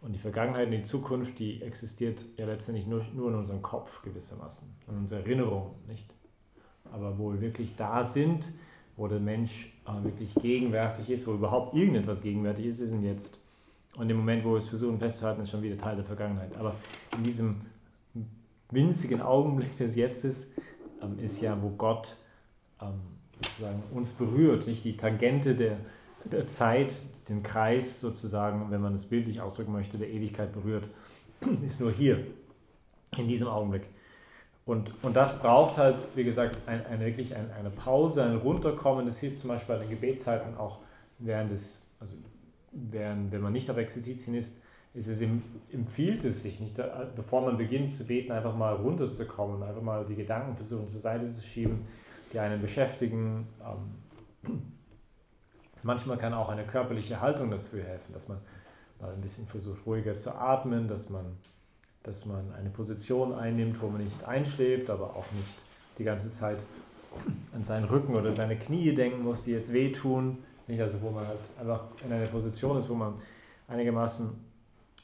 und 0.00 0.12
die 0.12 0.20
Vergangenheit 0.20 0.66
und 0.66 0.72
die 0.72 0.82
Zukunft, 0.82 1.40
die 1.40 1.60
existiert 1.60 2.24
ja 2.36 2.46
letztendlich 2.46 2.86
nur, 2.86 3.04
nur 3.14 3.30
in 3.30 3.34
unserem 3.34 3.62
Kopf 3.62 4.00
gewissermaßen, 4.02 4.68
in 4.86 4.96
unserer 4.96 5.20
Erinnerung, 5.20 5.74
nicht? 5.88 6.14
Aber 6.92 7.18
wo 7.18 7.32
wir 7.32 7.40
wirklich 7.40 7.74
da 7.74 8.04
sind, 8.04 8.52
wo 8.96 9.08
der 9.08 9.18
Mensch 9.18 9.73
äh, 9.86 10.04
wirklich 10.04 10.34
gegenwärtig 10.34 11.10
ist, 11.10 11.26
wo 11.26 11.32
überhaupt 11.32 11.74
irgendetwas 11.74 12.22
gegenwärtig 12.22 12.66
ist, 12.66 12.80
ist 12.80 12.92
ein 12.92 13.02
Jetzt. 13.02 13.38
Und 13.96 14.10
im 14.10 14.16
Moment, 14.16 14.44
wo 14.44 14.50
wir 14.50 14.58
es 14.58 14.68
versuchen 14.68 14.98
festzuhalten, 14.98 15.42
ist 15.42 15.50
schon 15.50 15.62
wieder 15.62 15.78
Teil 15.78 15.96
der 15.96 16.04
Vergangenheit. 16.04 16.56
Aber 16.56 16.74
in 17.16 17.22
diesem 17.22 17.60
winzigen 18.70 19.20
Augenblick 19.20 19.76
des 19.76 19.94
Jetztes 19.96 20.52
ähm, 21.02 21.18
ist 21.18 21.40
ja, 21.40 21.60
wo 21.62 21.70
Gott 21.70 22.16
ähm, 22.80 23.00
sozusagen 23.36 23.82
uns 23.92 24.12
berührt, 24.12 24.66
nicht 24.66 24.84
die 24.84 24.96
Tangente 24.96 25.54
der, 25.54 25.78
der 26.24 26.46
Zeit, 26.46 26.96
den 27.28 27.42
Kreis 27.42 28.00
sozusagen, 28.00 28.70
wenn 28.70 28.80
man 28.80 28.94
es 28.94 29.06
bildlich 29.06 29.40
ausdrücken 29.40 29.72
möchte, 29.72 29.98
der 29.98 30.10
Ewigkeit 30.10 30.52
berührt, 30.52 30.88
ist 31.64 31.80
nur 31.80 31.92
hier, 31.92 32.26
in 33.16 33.28
diesem 33.28 33.48
Augenblick. 33.48 33.88
Und, 34.66 34.92
und 35.04 35.14
das 35.14 35.40
braucht 35.40 35.76
halt, 35.76 36.02
wie 36.14 36.24
gesagt, 36.24 36.56
ein, 36.66 36.84
ein 36.86 37.00
wirklich 37.00 37.36
ein, 37.36 37.50
eine 37.52 37.70
Pause, 37.70 38.24
ein 38.24 38.36
Runterkommen. 38.36 39.04
Das 39.04 39.18
hilft 39.18 39.38
zum 39.38 39.48
Beispiel 39.48 39.74
bei 39.74 39.82
den 39.82 39.90
Gebetszeiten 39.90 40.56
auch 40.56 40.78
während 41.18 41.50
des, 41.50 41.82
also 42.00 42.16
während, 42.72 43.30
wenn 43.30 43.42
man 43.42 43.52
nicht 43.52 43.70
auf 43.70 43.76
Exerzitien 43.76 44.34
ist, 44.34 44.60
ist 44.94 45.08
es, 45.08 45.20
empfiehlt 45.72 46.24
es 46.24 46.42
sich 46.42 46.60
nicht, 46.60 46.80
bevor 47.16 47.42
man 47.42 47.58
beginnt 47.58 47.88
zu 47.88 48.06
beten, 48.06 48.30
einfach 48.30 48.56
mal 48.56 48.74
runterzukommen, 48.74 49.62
einfach 49.62 49.82
mal 49.82 50.06
die 50.06 50.14
Gedanken 50.14 50.54
versuchen 50.54 50.88
zur 50.88 51.00
Seite 51.00 51.32
zu 51.32 51.42
schieben, 51.42 51.84
die 52.32 52.38
einen 52.38 52.60
beschäftigen. 52.60 53.48
Ähm, 53.60 54.62
manchmal 55.82 56.16
kann 56.16 56.32
auch 56.32 56.48
eine 56.48 56.64
körperliche 56.64 57.20
Haltung 57.20 57.50
dafür 57.50 57.82
helfen, 57.82 58.12
dass 58.12 58.28
man 58.28 58.38
mal 59.00 59.12
ein 59.12 59.20
bisschen 59.20 59.46
versucht, 59.46 59.84
ruhiger 59.84 60.14
zu 60.14 60.32
atmen, 60.32 60.86
dass 60.86 61.10
man 61.10 61.24
dass 62.04 62.26
man 62.26 62.52
eine 62.52 62.70
Position 62.70 63.34
einnimmt, 63.34 63.80
wo 63.82 63.88
man 63.88 64.04
nicht 64.04 64.24
einschläft, 64.24 64.90
aber 64.90 65.16
auch 65.16 65.24
nicht 65.32 65.54
die 65.98 66.04
ganze 66.04 66.30
Zeit 66.30 66.62
an 67.52 67.64
seinen 67.64 67.84
Rücken 67.84 68.14
oder 68.14 68.30
seine 68.30 68.56
Knie 68.56 68.94
denken 68.94 69.22
muss, 69.22 69.44
die 69.44 69.52
jetzt 69.52 69.72
wehtun. 69.72 70.38
Nicht 70.66 70.80
also, 70.80 71.00
wo 71.02 71.10
man 71.10 71.26
halt 71.26 71.40
einfach 71.58 71.84
in 72.04 72.12
einer 72.12 72.26
Position 72.26 72.76
ist, 72.76 72.88
wo 72.88 72.94
man 72.94 73.14
einigermaßen 73.68 74.30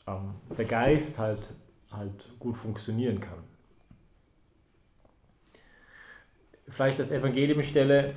ähm, 0.06 0.34
der 0.56 0.64
Geist 0.66 1.18
halt, 1.18 1.54
halt 1.90 2.38
gut 2.38 2.56
funktionieren 2.56 3.18
kann. 3.18 3.38
Vielleicht 6.68 6.98
das 6.98 7.10
Evangeliumstelle 7.10 8.14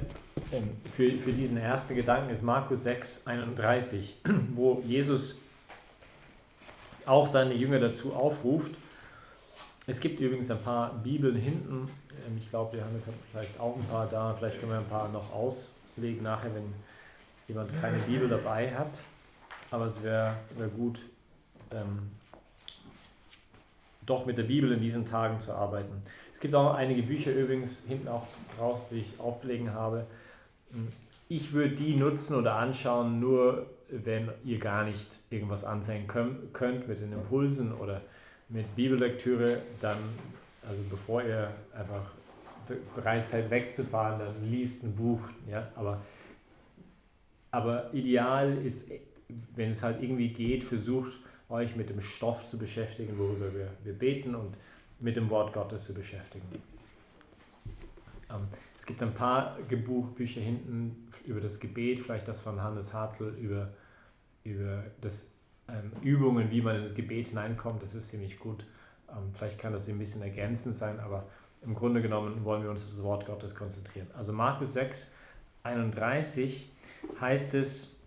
ähm, 0.52 0.72
für, 0.94 1.18
für 1.20 1.32
diesen 1.32 1.58
ersten 1.58 1.96
Gedanken 1.96 2.30
ist 2.30 2.42
Markus 2.42 2.84
6, 2.84 3.28
31, 3.28 4.22
wo 4.56 4.82
Jesus 4.86 5.43
auch 7.06 7.28
seine 7.28 7.54
Jünger 7.54 7.80
dazu 7.80 8.14
aufruft. 8.14 8.74
Es 9.86 10.00
gibt 10.00 10.20
übrigens 10.20 10.50
ein 10.50 10.62
paar 10.62 10.94
Bibeln 11.04 11.36
hinten. 11.36 11.90
Ähm, 12.26 12.38
ich 12.38 12.50
glaube, 12.50 12.78
Johannes 12.78 13.08
hat 13.08 13.14
vielleicht 13.32 13.60
auch 13.60 13.76
ein 13.76 13.84
paar 13.86 14.08
da. 14.08 14.34
Vielleicht 14.34 14.60
können 14.60 14.72
wir 14.72 14.80
ein 14.80 14.88
paar 14.88 15.10
noch 15.10 15.32
auslegen 15.34 16.24
nachher, 16.24 16.54
wenn 16.56 16.74
jemand 17.48 17.70
keine 17.82 18.00
Bibel 18.00 18.28
dabei 18.30 18.74
hat. 18.74 19.02
Aber 19.72 19.86
es 19.86 20.02
wäre 20.04 20.36
wär 20.58 20.68
gut, 20.68 21.02
ähm, 21.72 22.12
doch 24.06 24.26
mit 24.26 24.38
der 24.38 24.44
Bibel 24.44 24.72
in 24.72 24.82
diesen 24.82 25.06
Tagen 25.06 25.40
zu 25.40 25.54
arbeiten. 25.54 26.02
Es 26.34 26.40
gibt 26.40 26.56
auch 26.56 26.74
einige 26.74 27.04
Bücher 27.04 27.32
übrigens 27.32 27.84
hinten 27.88 28.08
auch 28.08 28.28
draus, 28.58 28.80
die 28.92 29.00
ich 29.00 29.20
auflegen 29.20 29.74
habe. 29.74 30.06
Ich 31.30 31.54
würde 31.54 31.76
die 31.76 31.96
nutzen 31.96 32.36
oder 32.36 32.56
anschauen, 32.56 33.20
nur 33.20 33.66
wenn 34.04 34.30
ihr 34.44 34.60
gar 34.60 34.84
nicht 34.86 35.20
irgendwas 35.30 35.64
anfangen 35.64 36.08
könnt 36.08 36.88
mit 36.88 37.02
den 37.02 37.14
Impulsen 37.14 37.74
oder 37.74 38.02
mit 38.50 38.76
Bibellektüre, 38.76 39.62
dann, 39.80 39.98
also 40.68 40.82
bevor 40.90 41.24
ihr 41.24 41.52
einfach 41.78 42.12
bereit 42.96 43.24
seid 43.24 43.50
wegzufahren, 43.50 44.20
dann 44.20 44.50
liest 44.50 44.84
ein 44.84 44.96
Buch. 44.96 45.22
Ja? 45.50 45.68
Aber, 45.76 46.02
aber 47.52 47.94
ideal 47.94 48.58
ist, 48.58 48.90
wenn 49.56 49.72
es 49.72 49.84
halt 49.84 50.02
irgendwie 50.02 50.30
geht, 50.30 50.64
versucht 50.64 51.20
euch 51.50 51.76
mit 51.76 51.90
dem 51.90 52.02
Stoff 52.02 52.48
zu 52.48 52.58
beschäftigen, 52.58 53.18
worüber 53.18 53.54
wir, 53.54 53.70
wir 53.84 53.94
beten 53.94 54.34
und 54.34 54.58
mit 55.00 55.18
dem 55.18 55.30
Wort 55.30 55.54
Gottes 55.54 55.86
zu 55.86 55.94
beschäftigen. 55.94 56.48
Ähm, 58.32 58.48
es 58.78 58.86
gibt 58.86 59.02
ein 59.02 59.14
paar 59.14 59.58
Buchbücher 59.86 60.42
hinten 60.42 61.08
über 61.26 61.42
das 61.42 61.60
Gebet, 61.60 62.00
vielleicht 62.00 62.28
das 62.28 62.42
von 62.42 62.62
Hannes 62.62 62.94
Hartl 62.94 63.36
über, 63.40 63.70
über 64.44 64.84
das 65.02 65.32
ähm, 65.70 65.92
Übungen, 66.02 66.52
wie 66.52 66.62
man 66.62 66.76
in 66.76 66.82
das 66.82 66.96
Gebet 66.96 67.30
hineinkommt. 67.30 67.82
Das 67.82 67.96
ist 67.96 68.10
ziemlich 68.10 68.40
gut. 68.40 68.66
Ähm, 69.10 69.32
vielleicht 69.34 69.60
kann 69.60 69.74
das 69.74 69.88
ein 69.88 70.00
bisschen 70.00 70.22
ergänzend 70.22 70.76
sein, 70.76 71.00
aber 71.00 71.28
im 71.62 71.76
Grunde 71.76 72.02
genommen 72.02 72.44
wollen 72.44 72.64
wir 72.64 72.70
uns 72.70 72.84
auf 72.84 72.90
das 72.90 73.04
Wort 73.04 73.26
Gottes 73.26 73.56
konzentrieren. 73.56 74.08
Also 74.16 74.34
Markus 74.34 74.74
6, 74.74 75.12
31 75.64 76.70
heißt 77.22 77.54
es, 77.54 77.98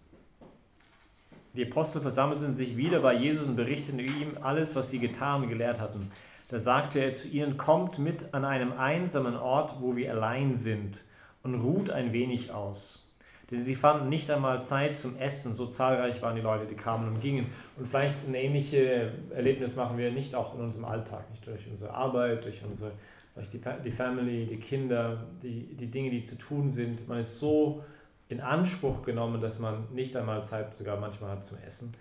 die 1.55 1.67
Apostel 1.67 2.03
versammelten 2.03 2.53
sich 2.53 2.77
wieder 2.77 3.01
bei 3.01 3.15
Jesus 3.15 3.49
und 3.49 3.57
berichteten 3.57 3.99
ihm 3.99 4.37
alles, 4.43 4.77
was 4.77 4.91
sie 4.91 4.99
getan 4.99 5.43
und 5.43 5.49
gelehrt 5.49 5.81
hatten. 5.81 6.11
Da 6.51 6.59
sagte 6.59 7.01
er 7.01 7.13
zu 7.13 7.29
ihnen, 7.29 7.57
kommt 7.57 7.99
mit 7.99 8.35
an 8.35 8.45
einem 8.45 8.73
einsamen 8.73 9.37
Ort, 9.37 9.81
wo 9.81 9.97
wir 9.97 10.13
allein 10.13 10.55
sind, 10.55 11.05
und 11.43 11.55
ruht 11.55 11.91
ein 11.91 12.13
wenig 12.13 12.53
aus. 12.53 13.06
Denn 13.51 13.63
sie 13.63 13.77
fanden 13.77 14.09
nicht 14.09 14.29
einmal 14.31 14.61
Zeit 14.61 14.95
zum 14.95 15.17
Essen, 15.19 15.55
so 15.55 15.67
zahlreich 15.67 16.21
waren 16.21 16.35
die 16.35 16.43
Leute, 16.43 16.67
die 16.67 16.75
kamen 16.75 17.09
und 17.09 17.21
gingen. 17.21 17.47
Und 17.77 17.87
vielleicht 17.87 18.17
ein 18.27 18.35
ähnliches 18.35 19.13
Erlebnis 19.31 19.77
machen 19.77 19.99
wir 19.99 20.11
nicht 20.11 20.35
auch 20.35 20.55
in 20.55 20.61
unserem 20.61 20.87
Alltag, 20.87 21.31
nicht 21.31 21.47
durch 21.47 21.69
unsere 21.69 21.95
Arbeit, 21.95 22.45
durch 22.45 22.65
unsere 22.65 22.93
durch 23.37 23.51
die, 23.51 23.61
die 23.85 23.91
Family, 23.91 24.47
die 24.47 24.57
Kinder, 24.57 25.27
die, 25.43 25.77
die 25.77 25.89
Dinge, 25.89 26.11
die 26.11 26.23
zu 26.23 26.39
tun 26.39 26.71
sind. 26.71 27.07
Man 27.07 27.19
ist 27.19 27.39
so 27.39 27.85
in 28.29 28.41
Anspruch 28.41 29.03
genommen, 29.03 29.41
dass 29.41 29.59
man 29.59 29.87
nicht 29.93 30.17
einmal 30.17 30.43
Zeit 30.43 30.75
sogar 30.75 30.99
manchmal 30.99 31.33
hat 31.33 31.45
zum 31.45 31.59
Essen, 31.59 31.95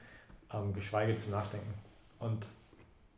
ähm, 0.52 0.74
geschweige 0.74 1.16
zum 1.16 1.32
Nachdenken. 1.32 1.74
Und, 2.20 2.48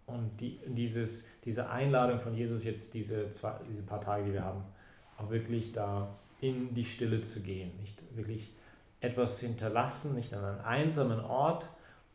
und 0.08 0.32
die, 0.40 0.60
dieses, 0.66 1.28
diese 1.46 1.70
Einladung 1.70 2.20
von 2.20 2.34
Jesus 2.34 2.64
jetzt, 2.64 2.96
diese, 2.96 3.30
zwei, 3.30 3.54
diese 3.70 3.84
paar 3.84 4.02
Tage, 4.02 4.26
die 4.26 4.34
wir 4.34 4.44
haben, 4.44 4.64
auch 5.18 5.30
wirklich 5.30 5.72
da 5.72 6.10
in 6.42 6.74
die 6.74 6.84
Stille 6.84 7.22
zu 7.22 7.42
gehen, 7.42 7.72
nicht 7.80 8.04
wirklich 8.16 8.54
etwas 9.00 9.40
zu 9.40 9.48
hinterlassen, 9.48 10.16
nicht 10.16 10.34
an 10.34 10.44
einem 10.44 10.62
einsamen 10.62 11.20
Ort, 11.20 11.70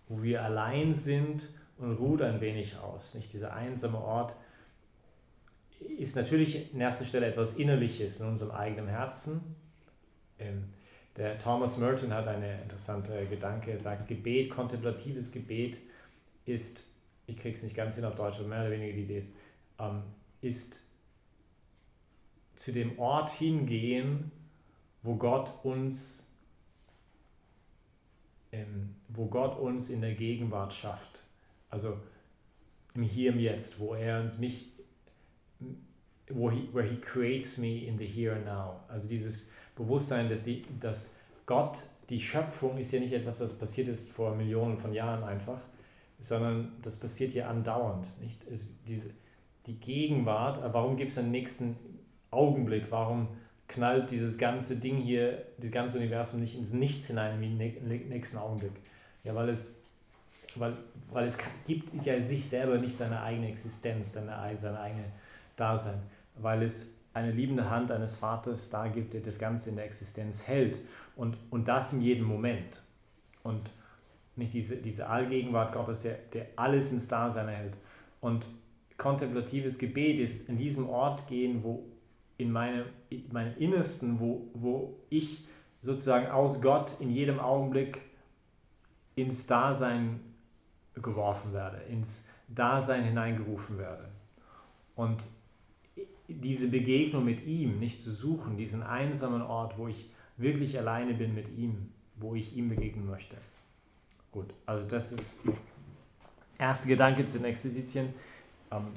wo 0.09 0.23
wir 0.23 0.43
allein 0.43 0.93
sind 0.93 1.49
und 1.79 1.97
ruht 1.97 2.23
ein 2.23 2.41
wenig 2.41 2.77
aus. 2.79 3.15
Nicht 3.15 3.33
dieser 3.33 3.55
einsame 3.55 3.99
Ort, 3.99 4.37
ist 5.99 6.17
natürlich 6.17 6.73
in 6.73 6.81
erster 6.81 7.05
Stelle 7.05 7.27
etwas 7.27 7.55
Innerliches 7.55 8.21
in 8.21 8.29
unserem 8.29 8.53
eigenen 8.53 8.89
Herzen. 8.89 9.57
Ähm, 10.39 10.65
der 11.17 11.39
Thomas 11.39 11.77
Merton 11.77 12.13
hat 12.13 12.27
eine 12.29 12.63
interessante 12.63 13.27
Gedanke. 13.27 13.73
Er 13.73 13.79
sagt, 13.79 14.09
Gebet, 14.09 14.51
kontemplatives 14.51 15.31
Gebet 15.31 15.79
ist, 16.47 16.87
ich 17.27 17.37
kriege 17.37 17.55
es 17.57 17.63
nicht 17.63 17.77
ganz 17.77 17.97
hin 17.97 18.05
auf 18.05 18.15
Deutsch, 18.15 18.39
aber 18.39 18.49
mehr 18.49 18.61
oder 18.61 18.71
weniger 18.71 18.95
die 18.95 19.03
Idee 19.03 19.19
ist, 19.19 19.37
ähm, 19.79 20.03
ist 20.41 20.83
zu 22.55 22.73
dem 22.73 22.99
Ort 22.99 23.31
hingehen, 23.31 24.31
wo 25.03 25.17
Gott 25.17 25.51
uns 25.65 26.33
ähm, 28.53 28.95
wo 29.09 29.27
Gott 29.27 29.59
uns 29.59 29.91
in 29.91 30.01
der 30.01 30.15
Gegenwart 30.15 30.73
schafft. 30.73 31.23
Also 31.71 31.99
im 32.95 33.03
Hier 33.03 33.33
und 33.33 33.41
Jetzt, 33.41 33.81
wo 33.81 33.95
er 33.95 34.31
mich 34.39 34.69
where 36.29 36.55
he, 36.55 36.69
where 36.73 36.89
he 36.89 36.97
creates 36.97 37.59
me 37.59 37.87
in 37.87 37.99
the 37.99 38.07
here 38.07 38.35
and 38.35 38.45
now. 38.45 38.81
Also 38.89 39.09
dieses 39.09 39.51
Bewusstsein, 39.75 40.29
dass, 40.29 40.45
die, 40.45 40.65
dass 40.81 41.15
Gott, 41.47 41.79
die 42.11 42.21
Schöpfung 42.21 42.79
ist 42.79 42.93
ja 42.93 43.01
nicht 43.01 43.13
etwas, 43.13 43.39
das 43.39 43.59
passiert 43.59 43.89
ist 43.89 44.11
vor 44.11 44.35
Millionen 44.35 44.77
von 44.77 44.93
Jahren 44.93 45.25
einfach, 45.25 45.61
sondern 46.19 46.73
das 46.83 46.97
passiert 46.97 47.33
ja 47.33 47.49
andauernd. 47.49 48.21
Nicht? 48.21 48.47
Es, 48.51 48.69
diese, 48.87 49.11
die 49.67 49.79
Gegenwart, 49.81 50.61
warum 50.73 50.97
gibt 50.97 51.13
es 51.13 51.19
einen 51.19 51.31
nächsten 51.31 51.77
Augenblick? 52.33 52.87
Warum 52.91 53.29
knallt 53.69 54.11
dieses 54.11 54.37
ganze 54.39 54.77
Ding 54.77 54.99
hier, 54.99 55.45
das 55.59 55.71
ganze 55.71 55.99
Universum 55.99 56.41
nicht 56.41 56.57
ins 56.57 56.73
Nichts 56.73 57.07
hinein 57.07 57.43
im 57.43 57.57
nächsten 58.09 58.39
Augenblick? 58.39 58.73
Ja, 59.25 59.35
weil 59.35 59.49
es, 59.49 59.77
weil, 60.57 60.77
weil 61.11 61.27
es 61.27 61.39
gibt 61.65 62.05
ja 62.05 62.21
sich 62.21 62.49
selber 62.49 62.79
nicht 62.79 62.97
seine 62.97 63.23
eigene 63.23 63.49
Existenz, 63.49 64.13
seine, 64.13 64.57
seine 64.57 64.81
eigene 64.81 65.05
Dasein, 65.57 66.01
weil 66.37 66.63
es 66.63 66.95
eine 67.15 67.31
liebende 67.31 67.69
Hand 67.69 67.91
eines 67.91 68.17
Vaters 68.17 68.71
da 68.71 68.89
gibt, 68.89 69.13
der 69.13 69.21
das 69.21 69.39
Ganze 69.39 69.71
in 69.71 69.77
der 69.77 69.85
Existenz 69.85 70.49
hält 70.49 70.81
und, 71.15 71.37
und 71.51 71.69
das 71.69 71.93
in 71.93 72.01
jedem 72.01 72.25
Moment. 72.25 72.83
Und 73.43 73.71
nicht 74.37 74.55
diese, 74.55 74.77
diese 74.77 75.09
Allgegenwart 75.09 75.75
Gottes, 75.75 76.03
der, 76.03 76.19
der 76.33 76.47
alles 76.57 76.91
ins 76.91 77.09
Dasein 77.09 77.49
erhält. 77.49 77.77
Und 78.21 78.47
kontemplatives 78.97 79.79
Gebet 79.79 80.19
ist 80.19 80.49
in 80.49 80.57
diesem 80.57 80.89
Ort 80.89 81.27
gehen, 81.27 81.63
wo 81.63 81.85
in 82.39 82.51
meinem, 82.53 82.87
in 83.11 83.33
meinem 83.33 83.57
Innersten, 83.57 84.21
wo, 84.21 84.49
wo 84.55 84.99
ich 85.11 85.47
sozusagen 85.81 86.27
aus 86.27 86.61
Gott 86.63 86.95
in 87.01 87.11
jedem 87.11 87.41
Augenblick 87.41 88.01
ins 89.15 89.47
Dasein 89.47 90.21
geworfen 90.95 91.53
werde, 91.53 91.79
ins 91.89 92.27
Dasein 92.49 93.05
hineingerufen 93.05 93.79
werde. 93.79 94.09
Und 94.95 95.23
diese 96.29 96.69
Begegnung 96.69 97.25
mit 97.25 97.47
ihm 97.47 97.79
nicht 97.79 98.01
zu 98.01 98.13
suchen, 98.13 98.57
diesen 98.57 98.83
einsamen 98.83 99.43
Ort, 99.43 99.79
wo 99.79 99.89
ich 99.89 100.11
wirklich 100.37 100.79
alleine 100.79 101.15
bin 101.15 101.35
mit 101.35 101.49
ihm, 101.57 101.91
wo 102.17 102.35
ich 102.35 102.57
ihm 102.57 102.69
begegnen 102.69 103.07
möchte. 103.07 103.37
Gut, 104.31 104.53
also 104.65 104.87
das 104.87 105.13
ist 105.13 105.41
der 106.59 106.69
erste 106.69 106.89
Gedanke 106.89 107.25
zu 107.25 107.39
den 107.39 107.47
Exerzitien. 107.47 108.15
Ähm, 108.71 108.89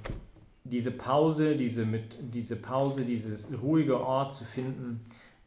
diese 0.66 0.92
Pause, 0.92 1.56
diese, 1.56 1.86
mit, 1.86 2.18
diese 2.34 2.56
Pause, 2.56 3.06
dieses 3.06 3.48
ruhige 3.62 4.02
Ort 4.02 4.34
zu 4.34 4.44
finden, 4.44 5.02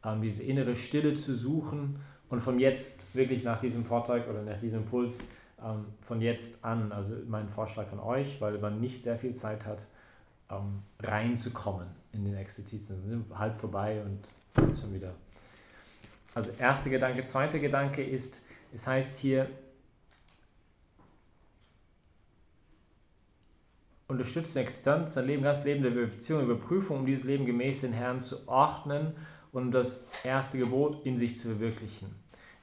ähm, 0.05 0.23
diese 0.23 0.45
innere 0.45 0.77
Stille 0.77 1.15
zu 1.15 1.35
suchen 1.35 1.99
und 2.31 2.41
von 2.41 2.59
jetzt 2.59 3.15
wirklich 3.15 3.45
nach 3.45 3.59
diesem 3.59 3.85
Vortrag 3.85 4.29
oder 4.29 4.43
nach 4.43 4.59
diesem 4.59 4.81
Impuls 4.81 5.19
ähm, 5.63 5.87
von 6.01 6.21
jetzt 6.21 6.65
an, 6.65 6.93
also 6.93 7.17
mein 7.27 7.49
Vorschlag 7.49 7.91
an 7.93 7.99
euch, 7.99 8.41
weil 8.41 8.59
man 8.59 8.81
nicht 8.81 9.03
sehr 9.03 9.17
viel 9.17 9.35
Zeit 9.35 9.67
hat, 9.67 9.87
ähm, 10.51 10.83
reinzukommen 11.01 11.89
in 12.13 12.25
den 12.25 12.37
Exerzitien. 12.37 13.03
Sie 13.03 13.09
sind 13.11 13.37
halb 13.37 13.57
vorbei 13.57 14.01
und 14.03 14.71
ist 14.71 14.83
schon 14.83 14.95
wieder. 14.95 15.15
Also 16.35 16.51
erster 16.59 16.91
Gedanke. 16.91 17.25
Zweiter 17.25 17.59
Gedanke 17.59 18.05
ist, 18.05 18.45
es 18.73 18.87
heißt 18.87 19.19
hier, 19.19 19.49
unterstützt 24.09 24.57
den 24.57 24.63
Existenz, 24.63 25.15
sein 25.15 25.27
Leben, 25.27 25.43
das 25.43 25.65
Leben 25.65 25.83
der 25.83 25.91
Beziehung, 25.91 26.43
Überprüfung, 26.43 27.01
um 27.01 27.07
dieses 27.07 27.25
Leben 27.25 27.45
gemäß 27.45 27.83
den 27.83 27.93
Herrn 27.93 28.21
zu 28.21 28.49
ordnen 28.49 29.13
und 29.53 29.71
das 29.71 30.07
erste 30.25 30.57
Gebot 30.57 31.05
in 31.05 31.19
sich 31.19 31.37
zu 31.37 31.49
verwirklichen. 31.49 32.09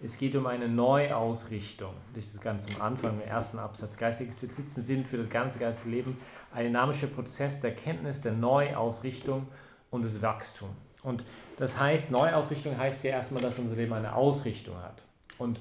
Es 0.01 0.17
geht 0.17 0.35
um 0.35 0.47
eine 0.47 0.67
Neuausrichtung. 0.67 1.93
Das 2.15 2.25
ist 2.25 2.41
ganz 2.41 2.65
am 2.75 2.81
Anfang, 2.81 3.21
im 3.21 3.27
ersten 3.27 3.59
Absatz. 3.59 3.97
Geistige 3.97 4.31
Sitzen 4.31 4.83
sind 4.83 5.07
für 5.07 5.17
das 5.17 5.29
ganze 5.29 5.59
geistige 5.59 5.95
Leben 5.95 6.17
ein 6.51 6.65
dynamischer 6.65 7.07
Prozess 7.07 7.61
der 7.61 7.75
Kenntnis, 7.75 8.21
der 8.21 8.33
Neuausrichtung 8.33 9.47
und 9.91 10.01
des 10.01 10.21
Wachstums. 10.23 10.75
Und 11.03 11.23
das 11.57 11.79
heißt, 11.79 12.11
Neuausrichtung 12.11 12.75
heißt 12.75 13.03
ja 13.03 13.11
erstmal, 13.11 13.43
dass 13.43 13.59
unser 13.59 13.75
Leben 13.75 13.93
eine 13.93 14.15
Ausrichtung 14.15 14.77
hat. 14.81 15.05
Und 15.37 15.59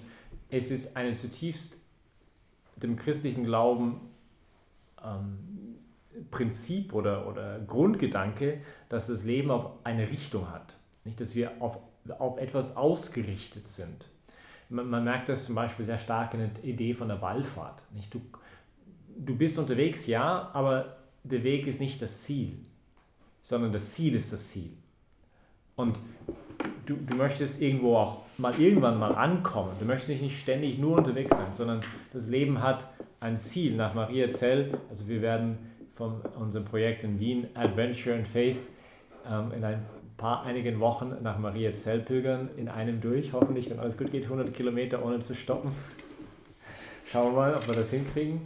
es 0.49 0.71
ist 0.71 0.97
eine 0.97 1.12
zutiefst 1.12 1.76
dem 2.76 2.97
christlichen 2.97 3.45
Glauben 3.45 4.00
ähm, 5.04 5.38
Prinzip 6.30 6.94
oder, 6.94 7.28
oder 7.28 7.61
Grundgedanke, 7.61 8.61
dass 8.88 9.08
das 9.08 9.25
Leben 9.25 9.50
auf 9.50 9.70
eine 9.84 10.08
Richtung 10.08 10.50
hat. 10.50 10.76
Nicht, 11.04 11.20
dass 11.20 11.34
wir 11.34 11.52
auf, 11.61 11.78
auf 12.18 12.38
etwas 12.38 12.76
ausgerichtet 12.76 13.68
sind 13.68 14.08
man, 14.68 14.88
man, 14.88 15.04
merkt 15.04 15.28
das 15.28 15.46
zum 15.46 15.54
Beispiel 15.54 15.84
sehr 15.84 15.99
stark 15.99 16.34
in 16.34 16.40
der 16.40 16.64
Idee 16.64 16.94
von 16.94 17.08
der 17.08 17.20
Wallfahrt. 17.20 17.84
Nicht? 17.94 18.12
Du, 18.12 18.20
du 19.16 19.37
bist 19.37 19.58
unterwegs, 19.58 20.06
ja, 20.06 20.50
aber 20.52 20.96
der 21.23 21.42
Weg 21.42 21.66
ist 21.66 21.80
nicht 21.80 22.00
das 22.02 22.23
Ziel, 22.23 22.58
sondern 23.42 23.73
das 23.73 23.92
Ziel 23.92 24.14
ist 24.14 24.32
das 24.32 24.49
Ziel. 24.49 24.73
Und 25.76 25.99
du, 26.87 26.96
du 26.96 27.16
möchtest 27.16 27.61
irgendwo 27.61 27.96
auch 27.96 28.23
mal 28.38 28.58
irgendwann 28.61 28.99
mal 28.99 29.14
ankommen. 29.14 29.73
Du 29.78 29.84
möchtest 29.84 30.20
nicht 30.23 30.40
ständig 30.40 30.78
nur 30.78 30.99
unterwegs 30.99 31.37
sein, 31.37 31.54
sondern 31.54 31.82
das 32.12 32.28
Leben 32.28 32.62
hat 32.62 32.88
ein 33.25 33.38
Ziel 33.38 33.75
nach 33.75 33.95
Maria 33.95 34.28
Zell. 34.28 34.78
Also 34.90 35.09
wir 35.09 35.23
werden 35.23 35.59
von 35.93 36.21
unserem 36.38 36.66
Projekt 36.66 37.04
in 37.04 37.19
Wien, 37.19 37.47
Adventure 37.54 38.14
and 38.14 38.26
Faith, 38.26 38.59
ähm, 39.26 39.50
in 39.57 39.64
ein 39.64 39.83
paar 40.19 40.43
einigen 40.45 40.78
Wochen 40.78 41.16
nach 41.23 41.38
Maria 41.38 41.73
Zell 41.73 42.00
pilgern, 42.00 42.50
in 42.59 42.69
einem 42.69 43.00
durch, 43.00 43.33
hoffentlich, 43.33 43.71
wenn 43.71 43.81
alles 43.81 43.97
gut 43.97 44.12
geht, 44.12 44.25
100 44.25 44.52
Kilometer 44.52 45.02
ohne 45.02 45.21
zu 45.21 45.35
stoppen. 45.35 45.73
Schauen 47.07 47.28
wir 47.28 47.33
mal, 47.33 47.54
ob 47.54 47.66
wir 47.66 47.75
das 47.75 47.90
hinkriegen. 47.90 48.43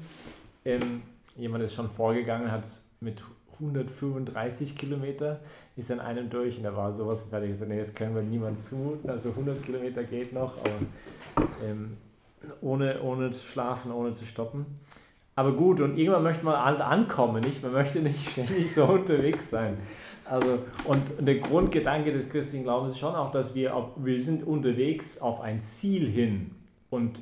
Ähm, 0.65 1.03
jemand 1.37 1.65
ist 1.65 1.75
schon 1.75 1.89
vorgegangen, 1.89 2.53
hat 2.53 2.65
mit 3.01 3.21
135 3.55 4.77
Kilometer, 4.77 5.41
ist 5.75 5.91
an 5.91 5.99
einem 5.99 6.31
durch 6.31 6.57
und 6.57 6.63
da 6.63 6.77
war 6.77 6.93
sowas 6.93 7.25
fertig. 7.25 7.51
Ich 7.51 7.59
so, 7.59 7.65
nee, 7.65 7.79
das 7.79 7.93
können 7.93 8.15
wir 8.15 8.23
niemand 8.23 8.57
zu. 8.59 9.01
Also 9.09 9.31
100 9.31 9.61
Kilometer 9.61 10.05
geht 10.05 10.33
noch, 10.33 10.57
aber 10.59 11.49
ähm, 11.67 11.97
ohne, 12.61 13.03
ohne 13.03 13.31
zu 13.31 13.47
schlafen, 13.47 13.93
ohne 13.93 14.13
zu 14.13 14.27
stoppen. 14.27 14.67
Aber 15.35 15.53
gut, 15.53 15.81
und 15.81 15.97
irgendwann 15.97 16.25
möchte 16.25 16.45
man 16.45 16.65
halt 16.65 16.81
ankommen, 16.81 17.43
nicht? 17.43 17.63
Man 17.63 17.73
möchte 17.73 18.01
nicht 18.01 18.29
ständig 18.33 18.75
so 18.75 18.85
unterwegs 18.87 19.51
sein. 19.51 19.79
Also, 20.25 20.59
und 20.85 21.03
der 21.21 21.39
Grundgedanke 21.39 22.11
des 22.13 22.29
christlichen 22.29 22.65
Glaubens 22.65 22.93
ist 22.93 22.99
schon 22.99 23.15
auch, 23.15 23.31
dass 23.31 23.55
wir, 23.55 23.73
wir 23.97 24.21
sind 24.21 24.47
unterwegs 24.47 25.19
auf 25.21 25.41
ein 25.41 25.61
Ziel 25.61 26.09
hin. 26.09 26.51
Und, 26.91 27.21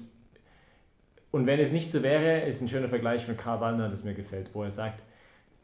und 1.31 1.47
wenn 1.47 1.61
es 1.61 1.73
nicht 1.73 1.91
so 1.91 2.03
wäre, 2.03 2.41
ist 2.47 2.63
ein 2.63 2.69
schöner 2.69 2.89
Vergleich 2.89 3.27
von 3.27 3.37
Karl 3.37 3.61
Wallner, 3.61 3.89
das 3.89 4.03
mir 4.03 4.15
gefällt, 4.15 4.51
wo 4.55 4.63
er 4.63 4.71
sagt, 4.71 5.05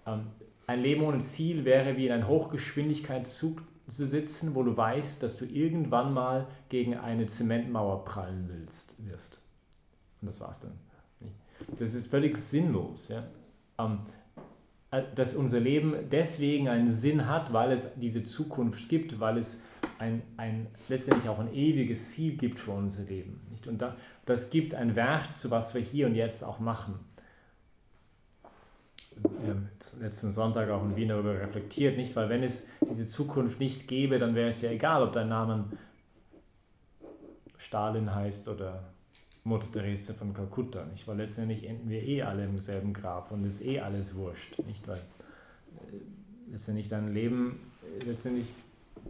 ähm, 0.07 0.27
ein 0.67 0.81
Leben 0.81 1.03
ohne 1.03 1.19
Ziel 1.19 1.65
wäre 1.65 1.97
wie 1.97 2.07
in 2.07 2.13
einem 2.13 2.29
Hochgeschwindigkeitszug 2.29 3.63
zu 3.89 4.07
sitzen, 4.07 4.55
wo 4.55 4.63
du 4.63 4.77
weißt, 4.77 5.23
dass 5.23 5.37
du 5.37 5.45
irgendwann 5.45 6.15
mal 6.15 6.47
gegen 6.69 6.97
eine 6.97 7.27
Zementmauer 7.27 8.05
prallen 8.05 8.49
willst, 8.49 8.97
wirst. 9.07 9.42
Und 10.23 10.29
das 10.29 10.41
war's 10.41 10.61
dann. 10.61 10.73
Das 11.79 11.95
ist 11.95 12.07
völlig 12.07 12.37
sinnlos. 12.37 13.09
Ja? 13.09 13.25
Ähm, 13.79 14.01
äh, 14.93 15.03
dass 15.15 15.35
unser 15.35 15.61
Leben 15.61 15.95
deswegen 16.11 16.69
einen 16.69 16.91
Sinn 16.91 17.27
hat, 17.27 17.53
weil 17.53 17.73
es 17.73 17.95
diese 17.97 18.25
Zukunft 18.25 18.89
gibt, 18.89 19.19
weil 19.21 19.39
es 19.39 19.61
ein, 19.99 20.23
ein, 20.37 20.69
letztendlich 20.89 21.29
auch 21.29 21.39
ein 21.39 21.53
ewiges 21.53 22.13
Ziel 22.13 22.37
gibt 22.37 22.61
für 22.61 22.73
unser 22.73 23.05
Leben. 23.05 23.41
Nicht? 23.51 23.67
Und 23.67 23.83
da, 23.83 23.97
das 24.27 24.51
gibt 24.51 24.75
ein 24.75 24.95
Wert, 24.95 25.37
zu 25.37 25.51
was 25.51 25.75
wir 25.75 25.81
hier 25.83 26.07
und 26.07 26.15
jetzt 26.15 26.45
auch 26.45 26.61
machen. 26.61 26.99
Haben 29.25 29.69
letzten 30.01 30.33
Sonntag 30.33 30.71
auch 30.71 30.83
in 30.83 30.97
Wien 30.97 31.09
darüber 31.09 31.39
reflektiert, 31.39 31.97
nicht? 31.97 32.17
Weil 32.17 32.29
wenn 32.29 32.43
es 32.43 32.67
diese 32.89 33.07
Zukunft 33.07 33.61
nicht 33.61 33.87
gäbe, 33.87 34.19
dann 34.19 34.35
wäre 34.35 34.49
es 34.49 34.63
ja 34.63 34.71
egal, 34.71 35.03
ob 35.03 35.13
dein 35.13 35.29
Name 35.29 35.65
Stalin 37.57 38.15
heißt 38.15 38.49
oder 38.49 38.92
Mutter 39.45 39.71
Teresa 39.73 40.15
von 40.15 40.33
Kalkutta, 40.33 40.85
nicht? 40.85 41.07
Weil 41.09 41.17
letztendlich 41.17 41.69
enden 41.69 41.89
wir 41.89 42.03
eh 42.03 42.23
alle 42.23 42.45
im 42.45 42.59
selben 42.59 42.93
Grab 42.93 43.33
und 43.33 43.45
ist 43.45 43.65
eh 43.65 43.81
alles 43.81 44.15
wurscht, 44.15 44.59
nicht? 44.67 44.87
Weil 44.87 44.99
äh, 44.99 46.53
letztendlich 46.53 46.89
dein 46.89 47.13
Leben, 47.13 47.61
äh, 47.83 48.05
letztendlich, 48.05 48.47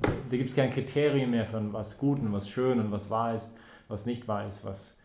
da 0.03 0.37
gibt 0.37 0.49
es 0.49 0.57
kein 0.57 0.71
Kriterium 0.71 1.31
mehr 1.31 1.47
von 1.47 1.73
was 1.73 1.99
gut 1.99 2.21
und 2.21 2.33
was 2.33 2.49
schön 2.49 2.81
und 2.81 2.91
was 2.91 3.11
wahr 3.11 3.35
ist, 3.35 3.57
was 3.89 4.07
nicht 4.07 4.27
wahr 4.27 4.47
ist, 4.47 4.65
was, 4.65 4.97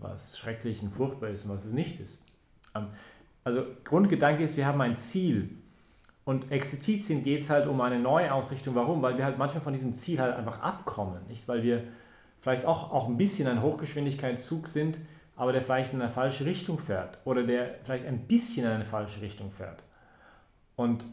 was 0.00 0.38
schrecklich 0.38 0.82
und 0.82 0.90
furchtbar 0.90 1.30
ist 1.30 1.46
und 1.46 1.52
was 1.52 1.64
es 1.64 1.72
nicht 1.72 1.98
ist. 1.98 2.24
Ähm, 2.74 2.88
also 3.44 3.64
Grundgedanke 3.84 4.42
ist, 4.42 4.56
wir 4.56 4.66
haben 4.66 4.80
ein 4.80 4.96
Ziel. 4.96 5.50
Und 6.24 6.50
Exerzitien 6.50 7.22
geht 7.22 7.40
es 7.40 7.48
halt 7.48 7.68
um 7.68 7.80
eine 7.80 8.00
neue 8.00 8.34
Ausrichtung. 8.34 8.74
Warum? 8.74 9.00
Weil 9.00 9.16
wir 9.16 9.24
halt 9.24 9.38
manchmal 9.38 9.62
von 9.62 9.72
diesem 9.72 9.94
Ziel 9.94 10.20
halt 10.20 10.34
einfach 10.34 10.60
abkommen. 10.60 11.20
Nicht? 11.28 11.46
Weil 11.46 11.62
wir 11.62 11.84
vielleicht 12.40 12.64
auch, 12.64 12.92
auch 12.92 13.08
ein 13.08 13.16
bisschen 13.16 13.48
ein 13.48 13.62
Hochgeschwindigkeitszug 13.62 14.66
sind, 14.66 15.00
aber 15.36 15.52
der 15.52 15.62
vielleicht 15.62 15.92
in 15.92 16.00
eine 16.00 16.10
falsche 16.10 16.44
Richtung 16.44 16.78
fährt 16.78 17.18
oder 17.24 17.42
der 17.42 17.76
vielleicht 17.84 18.06
ein 18.06 18.26
bisschen 18.26 18.64
in 18.64 18.72
eine 18.72 18.84
falsche 18.86 19.20
Richtung 19.20 19.50
fährt. 19.50 19.82
Und, 20.76 21.06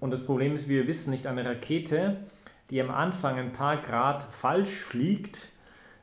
und 0.00 0.10
das 0.10 0.24
Problem 0.24 0.54
ist, 0.54 0.68
wie 0.68 0.76
wir 0.76 0.86
wissen, 0.86 1.10
nicht 1.10 1.26
eine 1.26 1.44
Rakete, 1.44 2.16
die 2.70 2.80
am 2.80 2.90
Anfang 2.90 3.38
ein 3.38 3.52
paar 3.52 3.76
Grad 3.78 4.22
falsch 4.22 4.70
fliegt, 4.70 5.48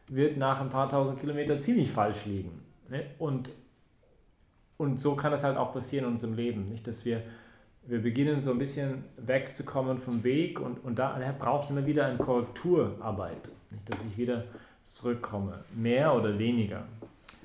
wird 0.07 0.37
nach 0.37 0.61
ein 0.61 0.69
paar 0.69 0.89
tausend 0.89 1.19
Kilometern 1.19 1.57
ziemlich 1.57 1.91
falsch 1.91 2.25
liegen. 2.25 2.63
Ne? 2.89 3.05
Und, 3.17 3.51
und 4.77 4.99
so 4.99 5.15
kann 5.15 5.33
es 5.33 5.43
halt 5.43 5.57
auch 5.57 5.73
passieren 5.73 6.05
in 6.05 6.11
unserem 6.11 6.35
Leben, 6.35 6.65
nicht, 6.65 6.87
dass 6.87 7.05
wir 7.05 7.23
wir 7.87 8.01
beginnen 8.01 8.41
so 8.41 8.51
ein 8.51 8.59
bisschen 8.59 9.03
wegzukommen 9.17 9.97
vom 9.97 10.23
Weg 10.23 10.59
und, 10.59 10.83
und 10.83 10.99
da 10.99 11.17
braucht 11.37 11.65
es 11.65 11.69
immer 11.71 11.85
wieder 11.85 12.05
eine 12.05 12.17
Korrekturarbeit, 12.17 13.51
nicht, 13.71 13.89
dass 13.91 14.03
ich 14.05 14.17
wieder 14.17 14.43
zurückkomme, 14.83 15.63
mehr 15.75 16.13
oder 16.13 16.37
weniger. 16.37 16.83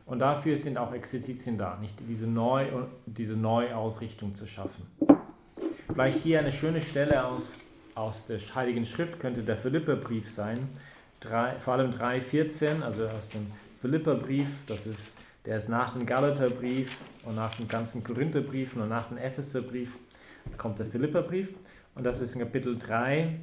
Und 0.07 0.19
dafür 0.19 0.57
sind 0.57 0.77
auch 0.77 0.93
Exerzitien 0.93 1.57
da, 1.57 1.79
nicht 1.81 1.95
diese, 2.09 2.27
Neu, 2.27 2.67
diese 3.07 3.37
Neuausrichtung 3.37 4.35
zu 4.35 4.47
schaffen. 4.47 4.87
Vielleicht 5.87 6.23
hier 6.23 6.41
eine 6.41 6.53
schöne 6.53 6.81
Stelle 6.81 7.25
aus, 7.25 7.59
aus 7.95 8.27
der 8.27 8.39
Heiligen 8.55 8.85
Schrift 8.85 9.19
könnte 9.19 9.43
der 9.43 9.57
Philipperbrief 9.57 10.29
sein, 10.29 10.69
drei, 11.21 11.59
vor 11.59 11.75
allem 11.75 11.91
3,14, 11.91 12.83
also 12.83 13.07
aus 13.09 13.31
dem 13.31 13.47
Philipperbrief, 13.81 14.49
das 14.67 14.87
ist, 14.87 15.13
der 15.47 15.57
ist 15.57 15.69
nach 15.69 15.91
dem 15.91 16.05
Galaterbrief 16.05 16.97
und 17.25 17.37
nach 17.37 17.55
den 17.55 17.69
ganzen 17.69 18.05
Korintherbriefen 18.05 18.83
und 18.83 18.89
nach 18.89 19.09
dem 19.09 19.17
Epheserbrief 19.19 19.97
kommt 20.57 20.79
der 20.79 20.87
Philipperbrief 20.87 21.55
und 21.95 22.05
das 22.05 22.21
ist 22.21 22.35
in 22.35 22.41
Kapitel 22.41 22.79
3. 22.79 23.41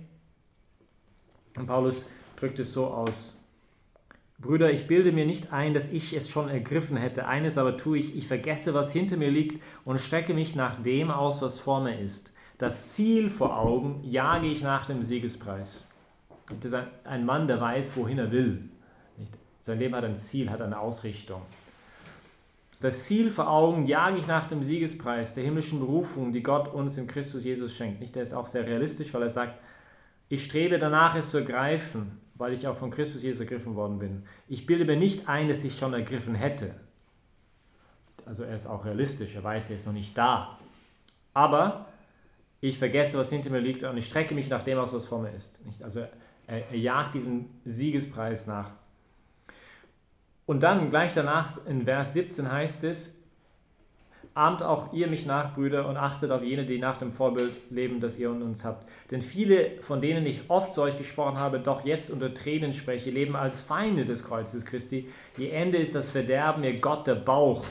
Und 1.58 1.68
Paulus 1.68 2.08
drückt 2.36 2.60
es 2.60 2.74
so 2.74 2.88
aus. 2.88 3.42
Brüder, 4.40 4.72
ich 4.72 4.88
bilde 4.88 5.12
mir 5.12 5.26
nicht 5.26 5.54
ein, 5.54 5.74
dass 5.74 5.88
ich 5.90 6.14
es 6.14 6.30
schon 6.30 6.50
ergriffen 6.50 6.98
hätte. 6.98 7.28
Eines 7.28 7.60
aber 7.60 7.78
tue 7.78 8.00
ich, 8.00 8.16
ich 8.16 8.28
vergesse, 8.28 8.74
was 8.74 8.92
hinter 8.92 9.18
mir 9.18 9.30
liegt 9.30 9.62
und 9.86 10.00
strecke 10.00 10.34
mich 10.34 10.56
nach 10.56 10.82
dem 10.82 11.12
aus, 11.12 11.42
was 11.42 11.60
vor 11.60 11.82
mir 11.82 12.00
ist. 12.00 12.34
Das 12.58 12.94
Ziel 12.94 13.30
vor 13.30 13.58
Augen 13.58 14.04
jage 14.04 14.48
ich 14.48 14.64
nach 14.64 14.88
dem 14.88 15.04
Siegespreis. 15.04 15.90
Das 16.60 16.72
ist 16.72 16.80
ein 17.04 17.26
Mann, 17.26 17.48
der 17.48 17.62
weiß, 17.62 17.96
wohin 17.98 18.18
er 18.18 18.32
will. 18.32 18.70
Sein 19.60 19.78
Leben 19.78 19.96
hat 19.96 20.04
ein 20.04 20.18
Ziel, 20.18 20.50
hat 20.50 20.62
eine 20.62 20.80
Ausrichtung. 20.80 21.44
Das 22.82 23.04
Ziel 23.06 23.30
vor 23.30 23.48
Augen 23.48 23.86
jage 23.86 24.18
ich 24.18 24.26
nach 24.26 24.48
dem 24.48 24.64
Siegespreis 24.64 25.36
der 25.36 25.44
himmlischen 25.44 25.80
Berufung, 25.80 26.34
die 26.34 26.42
Gott 26.42 26.68
uns 26.74 26.98
in 26.98 27.06
Christus 27.06 27.44
Jesus 27.44 27.76
schenkt. 27.76 28.00
Nicht, 28.00 28.16
der 28.16 28.24
ist 28.24 28.34
auch 28.34 28.48
sehr 28.48 28.66
realistisch, 28.66 29.14
weil 29.14 29.22
er 29.22 29.30
sagt, 29.30 29.60
ich 30.30 30.44
strebe 30.44 30.80
danach, 30.80 31.16
es 31.16 31.30
zu 31.30 31.38
ergreifen, 31.38 32.20
weil 32.34 32.54
ich 32.54 32.68
auch 32.68 32.76
von 32.76 32.90
Christus 32.90 33.22
Jesus 33.22 33.42
ergriffen 33.42 33.76
worden 33.76 34.00
bin. 34.00 34.24
Ich 34.48 34.66
bilde 34.66 34.86
mir 34.86 34.98
nicht 34.98 35.30
ein, 35.30 35.48
dass 35.48 35.64
ich 35.64 35.78
schon 35.78 35.94
ergriffen 35.94 36.34
hätte. 36.34 36.74
Also 38.26 38.44
er 38.44 38.56
ist 38.56 38.66
auch 38.66 38.84
realistisch, 38.84 39.36
er 39.36 39.44
weiß, 39.44 39.70
er 39.70 39.76
ist 39.76 39.86
noch 39.86 39.94
nicht 39.94 40.18
da. 40.18 40.58
Aber 41.36 41.86
ich 42.62 42.80
vergesse, 42.80 43.20
was 43.20 43.30
hinter 43.30 43.52
mir 43.52 43.60
liegt 43.60 43.84
und 43.84 43.96
ich 43.98 44.08
strecke 44.08 44.34
mich 44.34 44.50
nach 44.50 44.64
dem 44.64 44.80
aus, 44.80 44.92
was 44.92 45.06
vor 45.06 45.22
mir 45.22 45.32
ist. 45.32 45.60
Also 45.84 46.00
er, 46.48 46.72
er 46.72 46.78
jagt 46.78 47.14
diesem 47.14 47.46
Siegespreis 47.64 48.48
nach. 48.48 48.72
Und 50.52 50.64
dann 50.64 50.90
gleich 50.90 51.14
danach 51.14 51.66
in 51.66 51.86
Vers 51.86 52.12
17 52.12 52.52
heißt 52.52 52.84
es, 52.84 53.18
ahmt 54.34 54.62
auch 54.62 54.92
ihr 54.92 55.08
mich 55.08 55.26
nach, 55.26 55.56
Brüder, 55.56 55.88
und 55.88 55.96
achtet 55.96 56.30
auf 56.30 56.44
jene, 56.44 56.66
die 56.66 56.78
nach 56.78 56.98
dem 56.98 57.14
Vorbild 57.14 57.54
leben, 57.70 58.02
das 58.02 58.20
ihr 58.20 58.30
in 58.32 58.42
uns 58.42 58.66
habt. 58.66 58.86
Denn 59.12 59.22
viele, 59.22 59.80
von 59.80 60.02
denen 60.02 60.26
ich 60.26 60.50
oft 60.50 60.78
euch 60.78 60.98
gesprochen 60.98 61.40
habe, 61.40 61.62
doch 61.62 61.86
jetzt 61.86 62.12
unter 62.12 62.34
Tränen 62.34 62.74
spreche, 62.74 63.12
leben 63.12 63.38
als 63.38 63.62
Feinde 63.62 64.04
des 64.04 64.26
Kreuzes 64.26 64.66
Christi. 64.66 65.08
Ihr 65.38 65.54
Ende 65.54 65.78
ist 65.78 65.96
das 65.96 66.10
Verderben, 66.10 66.66
ihr 66.66 66.78
Gott 66.82 67.08
der 67.08 67.16
Bauch. 67.16 67.64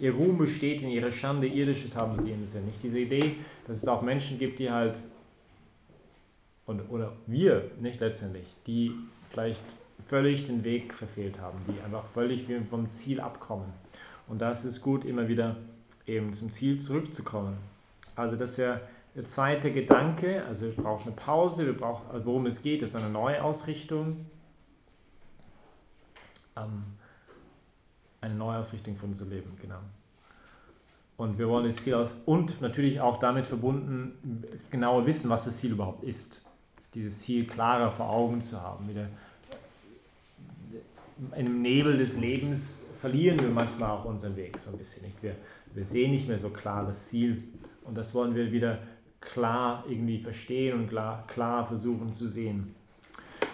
Ihr 0.00 0.12
Ruhm 0.12 0.36
besteht 0.36 0.82
in 0.82 0.88
ihrer 0.88 1.12
Schande, 1.12 1.46
irdisches 1.46 1.94
haben 1.94 2.16
sie 2.16 2.32
im 2.32 2.44
Sinn. 2.44 2.66
Nicht 2.66 2.82
diese 2.82 2.98
Idee, 2.98 3.36
dass 3.68 3.76
es 3.76 3.86
auch 3.86 4.02
Menschen 4.02 4.40
gibt, 4.40 4.58
die 4.58 4.72
halt, 4.72 4.98
und, 6.64 6.90
oder 6.90 7.12
wir 7.28 7.70
nicht 7.78 8.00
letztendlich, 8.00 8.48
die 8.66 8.90
vielleicht 9.30 9.62
völlig 10.04 10.46
den 10.46 10.64
Weg 10.64 10.94
verfehlt 10.94 11.40
haben, 11.40 11.58
die 11.68 11.80
einfach 11.80 12.04
völlig 12.06 12.46
vom 12.68 12.90
Ziel 12.90 13.20
abkommen. 13.20 13.72
Und 14.28 14.40
da 14.40 14.50
ist 14.50 14.64
es 14.64 14.80
gut, 14.80 15.04
immer 15.04 15.28
wieder 15.28 15.56
eben 16.06 16.32
zum 16.32 16.50
Ziel 16.50 16.78
zurückzukommen. 16.78 17.56
Also 18.14 18.36
das 18.36 18.58
wäre 18.58 18.80
der 19.14 19.24
zweite 19.24 19.72
Gedanke, 19.72 20.44
also 20.44 20.66
wir 20.66 20.74
brauchen 20.74 21.08
eine 21.08 21.16
Pause, 21.16 21.66
wir 21.66 21.76
brauchen, 21.76 22.10
also 22.10 22.26
worum 22.26 22.46
es 22.46 22.62
geht, 22.62 22.82
ist 22.82 22.94
eine 22.94 23.08
neue 23.08 23.42
Ausrichtung. 23.42 24.26
Ähm, 26.56 26.84
eine 28.20 28.34
Neuausrichtung 28.34 28.96
von 28.96 29.10
unserem 29.10 29.30
Leben, 29.30 29.56
genau. 29.60 29.80
Und 31.16 31.38
wir 31.38 31.48
wollen 31.48 31.64
das 31.64 31.76
Ziel 31.76 31.94
aus 31.94 32.14
und 32.26 32.60
natürlich 32.60 33.00
auch 33.00 33.18
damit 33.18 33.46
verbunden 33.46 34.44
genauer 34.70 35.06
wissen, 35.06 35.30
was 35.30 35.44
das 35.44 35.56
Ziel 35.56 35.72
überhaupt 35.72 36.02
ist. 36.02 36.44
Dieses 36.92 37.20
Ziel 37.20 37.46
klarer 37.46 37.90
vor 37.90 38.10
Augen 38.10 38.42
zu 38.42 38.60
haben, 38.60 38.88
wieder 38.88 39.08
in 41.18 41.32
einem 41.32 41.62
Nebel 41.62 41.98
des 41.98 42.16
Lebens 42.16 42.82
verlieren 43.00 43.38
wir 43.40 43.48
manchmal 43.48 43.90
auch 43.90 44.04
unseren 44.04 44.36
Weg 44.36 44.58
so 44.58 44.70
ein 44.70 44.78
bisschen. 44.78 45.04
Nicht? 45.04 45.22
Wir, 45.22 45.36
wir 45.74 45.84
sehen 45.84 46.10
nicht 46.10 46.28
mehr 46.28 46.38
so 46.38 46.50
klar 46.50 46.84
das 46.84 47.08
Ziel 47.08 47.44
und 47.84 47.96
das 47.96 48.14
wollen 48.14 48.34
wir 48.34 48.52
wieder 48.52 48.78
klar 49.20 49.84
irgendwie 49.88 50.18
verstehen 50.18 50.78
und 50.78 50.88
klar, 50.88 51.26
klar 51.26 51.66
versuchen 51.66 52.14
zu 52.14 52.26
sehen. 52.26 52.74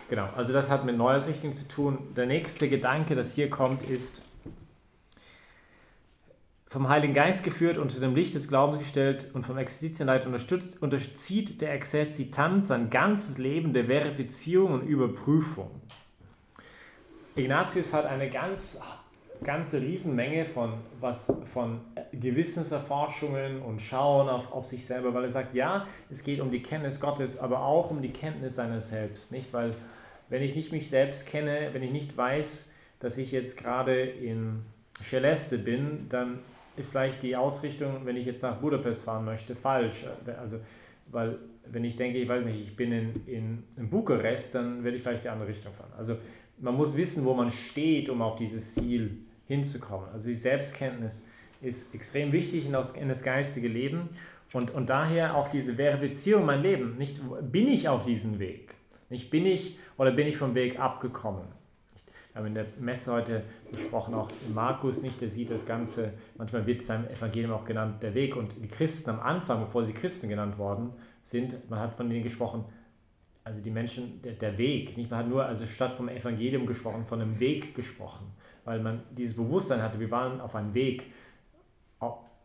Genau, 0.09 0.29
also 0.37 0.53
das 0.53 0.69
hat 0.69 0.85
mit 0.85 0.97
Neuausrichtung 0.97 1.53
zu 1.53 1.67
tun. 1.69 1.99
Der 2.17 2.27
nächste 2.27 2.69
Gedanke, 2.69 3.15
das 3.15 3.35
hier 3.35 3.49
kommt, 3.49 3.89
ist, 3.89 4.23
vom 6.67 6.89
Heiligen 6.89 7.15
Geist 7.15 7.45
geführt, 7.45 7.79
unter 7.79 8.01
dem 8.01 8.15
Licht 8.15 8.35
des 8.35 8.49
Glaubens 8.49 8.79
gestellt 8.79 9.31
und 9.35 9.45
vom 9.45 9.59
Exerzitienleiter 9.59 10.27
unterstützt, 10.27 10.81
unterzieht 10.83 11.61
der 11.61 11.75
Exerzitant 11.75 12.67
sein 12.67 12.91
ganzes 12.91 13.39
Leben 13.39 13.73
der 13.73 13.87
Verifizierung 13.87 14.73
und 14.73 14.83
Überprüfung. 14.83 15.71
Ignatius 17.35 17.95
hat 17.95 18.05
eine 18.05 18.29
ganz, 18.29 18.81
ganze 19.43 19.81
Riesenmenge 19.81 20.45
von, 20.45 20.75
was, 21.01 21.33
von 21.45 21.81
Gewissenserforschungen 22.13 23.63
und 23.63 23.81
Schauen 23.81 24.29
auf, 24.29 24.53
auf 24.53 24.67
sich 24.67 24.85
selber, 24.85 25.15
weil 25.15 25.25
er 25.25 25.31
sagt, 25.31 25.55
ja, 25.55 25.87
es 26.11 26.23
geht 26.23 26.41
um 26.41 26.51
die 26.51 26.63
Kenntnis 26.63 27.01
Gottes, 27.01 27.39
aber 27.39 27.63
auch 27.63 27.91
um 27.91 28.03
die 28.03 28.13
Kenntnis 28.13 28.57
seiner 28.57 28.81
selbst. 28.81 29.33
Nicht? 29.33 29.53
Weil 29.53 29.75
wenn 30.29 30.43
ich 30.43 30.55
nicht 30.55 30.73
mich 30.73 30.89
selbst 30.91 31.27
kenne, 31.27 31.71
wenn 31.73 31.83
ich 31.83 31.91
nicht 31.91 32.17
weiß, 32.17 32.71
dass 33.01 33.17
ich 33.19 33.33
jetzt 33.33 33.57
gerade 33.57 34.01
in 34.03 34.63
Celeste 35.03 35.59
bin, 35.59 36.07
dann 36.09 36.41
ist 36.77 36.91
vielleicht 36.91 37.23
die 37.23 37.37
Ausrichtung, 37.37 38.05
wenn 38.05 38.17
ich 38.17 38.27
jetzt 38.27 38.43
nach 38.43 38.57
Budapest 38.57 39.05
fahren 39.05 39.25
möchte, 39.25 39.57
falsch. 39.57 40.07
Also, 40.39 40.59
weil 41.11 41.39
wenn 41.67 41.85
ich 41.85 41.97
denke, 41.97 42.19
ich 42.19 42.29
weiß 42.29 42.47
nicht, 42.47 42.61
ich 42.61 42.77
bin 42.77 42.93
in, 42.93 43.27
in, 43.27 43.65
in 43.77 43.91
Bukarest, 43.91 44.55
dann 44.55 44.85
werde 44.85 44.97
ich 44.97 45.03
vielleicht 45.03 45.25
die 45.25 45.29
andere 45.29 45.49
Richtung 45.49 45.73
fahren. 45.75 45.93
Also 45.97 46.17
man 46.63 46.77
muss 46.77 46.97
wissen, 46.97 47.25
wo 47.25 47.35
man 47.35 47.51
steht, 47.51 48.09
um 48.09 48.23
auf 48.23 48.37
dieses 48.37 48.75
Ziel 48.75 49.19
hinzukommen. 49.47 50.09
Also 50.13 50.29
die 50.29 50.35
Selbstkenntnis 50.35 51.27
ist 51.61 51.95
extrem 51.95 52.33
wichtig 52.33 52.67
in 52.67 52.73
das, 52.73 52.93
in 52.93 53.09
das 53.09 53.23
geistige 53.23 53.69
Leben 53.69 54.09
und, 54.53 54.71
und 54.71 54.89
daher 54.89 55.37
auch 55.37 55.49
diese 55.49 55.75
Verifizierung 55.75 56.47
mein 56.47 56.63
Leben. 56.63 56.97
Nicht 56.97 57.21
bin 57.51 57.67
ich 57.67 57.89
auf 57.89 58.05
diesem 58.05 58.39
Weg? 58.39 58.75
Nicht 59.11 59.29
bin 59.29 59.45
ich 59.45 59.79
oder 59.99 60.13
bin 60.13 60.27
ich 60.27 60.37
vom 60.37 60.55
Weg 60.55 60.79
abgekommen? 60.79 61.45
Wir 62.33 62.39
haben 62.39 62.47
in 62.47 62.55
der 62.55 62.67
Messe 62.79 63.13
heute 63.13 63.43
besprochen, 63.71 64.15
auch 64.15 64.29
Markus 64.55 65.03
nicht, 65.03 65.21
der 65.21 65.29
sieht 65.29 65.51
das 65.51 65.67
Ganze, 65.67 66.15
manchmal 66.39 66.65
wird 66.65 66.81
sein 66.81 67.11
Evangelium 67.11 67.53
auch 67.53 67.65
genannt, 67.65 68.03
der 68.03 68.15
Weg. 68.15 68.37
Und 68.37 68.55
die 68.63 68.69
Christen 68.69 69.11
am 69.11 69.21
Anfang, 69.21 69.61
bevor 69.61 69.85
sie 69.85 69.93
Christen 69.93 70.31
genannt 70.31 70.57
worden 70.57 70.93
sind, 71.23 71.69
man 71.69 71.81
hat 71.81 71.95
von 71.95 72.09
denen 72.09 72.23
gesprochen, 72.23 72.65
also 73.45 73.61
die 73.61 73.71
Menschen, 73.71 74.23
der, 74.23 74.33
der 74.33 74.57
Weg. 74.59 74.97
Nicht? 74.97 75.11
Man 75.11 75.21
hat 75.21 75.29
nur, 75.29 75.45
also 75.45 75.67
statt 75.67 75.93
vom 75.93 76.09
Evangelium 76.09 76.67
gesprochen, 76.67 77.05
von 77.07 77.21
einem 77.21 77.39
Weg 77.41 77.75
gesprochen, 77.75 78.27
weil 78.65 78.81
man 78.81 79.03
dieses 79.11 79.37
Bewusstsein 79.37 79.83
hatte, 79.83 79.99
wir 79.99 80.11
waren 80.11 80.41
auf 80.41 80.55
einem 80.55 80.75
Weg 80.75 81.07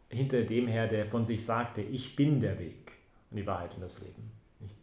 hinter 0.10 0.42
dem 0.44 0.68
her, 0.68 0.88
der 0.88 1.06
von 1.06 1.26
sich 1.26 1.44
sagte, 1.44 1.82
ich 1.82 2.16
bin 2.16 2.40
der 2.40 2.58
Weg 2.60 2.94
und 3.30 3.38
die 3.38 3.46
Wahrheit 3.46 3.74
und 3.76 3.82
das 3.82 4.02
Leben. 4.02 4.32
Nicht? 4.60 4.76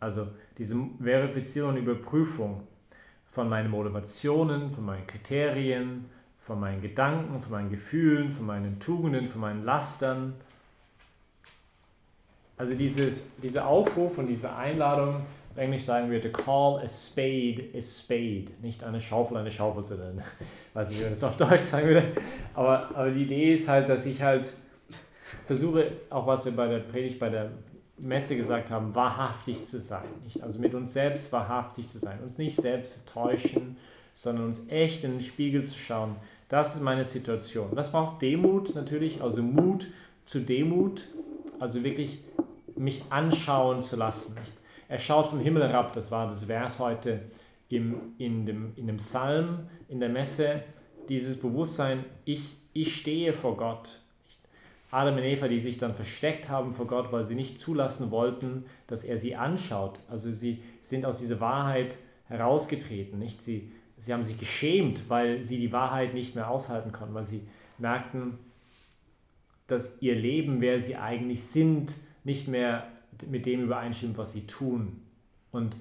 Also 0.00 0.28
diese 0.56 0.76
Verifizierung 1.00 1.76
Überprüfung 1.76 2.66
von 3.30 3.48
meinen 3.48 3.70
Motivationen, 3.70 4.70
von 4.70 4.84
meinen 4.84 5.06
Kriterien, 5.06 6.06
von 6.38 6.58
meinen 6.58 6.80
Gedanken, 6.80 7.40
von 7.40 7.52
meinen 7.52 7.70
Gefühlen, 7.70 8.30
von 8.30 8.46
meinen 8.46 8.80
Tugenden, 8.80 9.28
von 9.28 9.40
meinen 9.40 9.64
Lastern, 9.64 10.34
also 12.62 12.76
dieses, 12.76 13.24
dieser 13.42 13.66
Aufruf 13.66 14.18
und 14.18 14.28
diese 14.28 14.54
Einladung, 14.54 15.16
auf 15.50 15.56
Englisch 15.56 15.82
sagen 15.82 16.08
wir, 16.12 16.22
to 16.22 16.28
call 16.28 16.78
a 16.78 16.86
spade 16.86 17.64
a 17.76 17.80
spade, 17.80 18.52
nicht 18.62 18.84
eine 18.84 19.00
Schaufel 19.00 19.36
eine 19.36 19.50
Schaufel 19.50 19.84
zu 19.84 19.96
nennen. 19.96 20.22
Weiß 20.72 20.88
nicht, 20.88 21.00
wie 21.00 21.02
man 21.02 21.10
das 21.10 21.24
auf 21.24 21.36
Deutsch 21.36 21.62
sagen 21.62 21.88
würde. 21.88 22.04
Aber, 22.54 22.88
aber 22.94 23.10
die 23.10 23.24
Idee 23.24 23.54
ist 23.54 23.66
halt, 23.66 23.88
dass 23.88 24.06
ich 24.06 24.22
halt 24.22 24.52
versuche, 25.44 25.90
auch 26.08 26.24
was 26.28 26.44
wir 26.44 26.52
bei 26.52 26.68
der 26.68 26.78
Predigt, 26.78 27.18
bei 27.18 27.30
der 27.30 27.50
Messe 27.98 28.36
gesagt 28.36 28.70
haben, 28.70 28.94
wahrhaftig 28.94 29.60
zu 29.60 29.80
sein. 29.80 30.04
Nicht? 30.22 30.40
Also 30.40 30.60
mit 30.60 30.72
uns 30.72 30.92
selbst 30.92 31.32
wahrhaftig 31.32 31.88
zu 31.88 31.98
sein. 31.98 32.20
Uns 32.22 32.38
nicht 32.38 32.54
selbst 32.54 33.08
zu 33.08 33.12
täuschen, 33.12 33.76
sondern 34.14 34.44
uns 34.44 34.62
echt 34.68 35.02
in 35.02 35.14
den 35.14 35.20
Spiegel 35.20 35.64
zu 35.64 35.76
schauen. 35.76 36.14
Das 36.48 36.76
ist 36.76 36.82
meine 36.82 37.04
Situation. 37.04 37.74
Das 37.74 37.90
braucht 37.90 38.22
Demut 38.22 38.76
natürlich, 38.76 39.20
also 39.20 39.42
Mut 39.42 39.88
zu 40.24 40.38
Demut. 40.38 41.08
Also 41.58 41.84
wirklich 41.84 42.18
mich 42.76 43.02
anschauen 43.10 43.80
zu 43.80 43.96
lassen. 43.96 44.36
Er 44.88 44.98
schaut 44.98 45.26
vom 45.26 45.40
Himmel 45.40 45.62
herab, 45.62 45.92
das 45.92 46.10
war 46.10 46.28
das 46.28 46.44
Vers 46.44 46.78
heute 46.78 47.22
im, 47.68 48.14
in, 48.18 48.44
dem, 48.44 48.72
in 48.76 48.86
dem 48.86 48.98
Psalm, 48.98 49.68
in 49.88 50.00
der 50.00 50.08
Messe, 50.08 50.62
dieses 51.08 51.38
Bewusstsein, 51.38 52.04
ich, 52.24 52.54
ich 52.72 52.96
stehe 52.96 53.32
vor 53.32 53.56
Gott. 53.56 54.00
Adam 54.90 55.16
und 55.16 55.22
Eva, 55.22 55.48
die 55.48 55.58
sich 55.58 55.78
dann 55.78 55.94
versteckt 55.94 56.50
haben 56.50 56.74
vor 56.74 56.86
Gott, 56.86 57.12
weil 57.12 57.24
sie 57.24 57.34
nicht 57.34 57.58
zulassen 57.58 58.10
wollten, 58.10 58.66
dass 58.86 59.04
er 59.04 59.16
sie 59.16 59.34
anschaut. 59.34 59.98
Also 60.10 60.30
sie 60.32 60.62
sind 60.80 61.06
aus 61.06 61.18
dieser 61.18 61.40
Wahrheit 61.40 61.96
herausgetreten. 62.26 63.18
Nicht? 63.18 63.40
Sie, 63.40 63.72
sie 63.96 64.12
haben 64.12 64.22
sich 64.22 64.36
geschämt, 64.36 65.08
weil 65.08 65.42
sie 65.42 65.58
die 65.58 65.72
Wahrheit 65.72 66.12
nicht 66.12 66.34
mehr 66.34 66.50
aushalten 66.50 66.92
konnten, 66.92 67.14
weil 67.14 67.24
sie 67.24 67.48
merkten, 67.78 68.38
dass 69.66 69.96
ihr 70.00 70.14
Leben, 70.14 70.60
wer 70.60 70.78
sie 70.78 70.96
eigentlich 70.96 71.42
sind, 71.42 71.94
nicht 72.24 72.48
mehr 72.48 72.86
mit 73.28 73.46
dem 73.46 73.62
übereinstimmt, 73.62 74.16
was 74.18 74.32
sie 74.32 74.46
tun. 74.46 75.00
Und, 75.50 75.76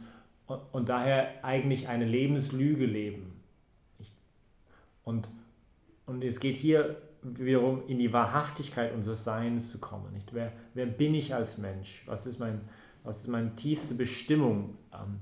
und, 0.47 0.60
und 0.71 0.89
daher 0.89 1.43
eigentlich 1.43 1.88
eine 1.88 2.06
Lebenslüge 2.06 2.86
leben. 2.86 3.41
Und, 5.04 5.27
und 6.06 6.23
es 6.23 6.39
geht 6.39 6.56
hier 6.56 6.97
wiederum 7.23 7.84
in 7.88 7.99
die 7.99 8.12
Wahrhaftigkeit 8.12 8.93
unseres 8.93 9.23
Seins 9.23 9.71
zu 9.71 9.80
kommen. 9.80 10.12
Nicht? 10.13 10.34
Wer, 10.34 10.51
wer 10.73 10.86
bin 10.86 11.13
ich 11.13 11.34
als 11.34 11.58
Mensch? 11.58 12.04
Was 12.06 12.25
ist, 12.25 12.39
mein, 12.39 12.62
was 13.04 13.21
ist 13.21 13.27
meine 13.27 13.56
tiefste 13.56 13.93
Bestimmung? 13.93 14.77
Ähm, 14.93 15.19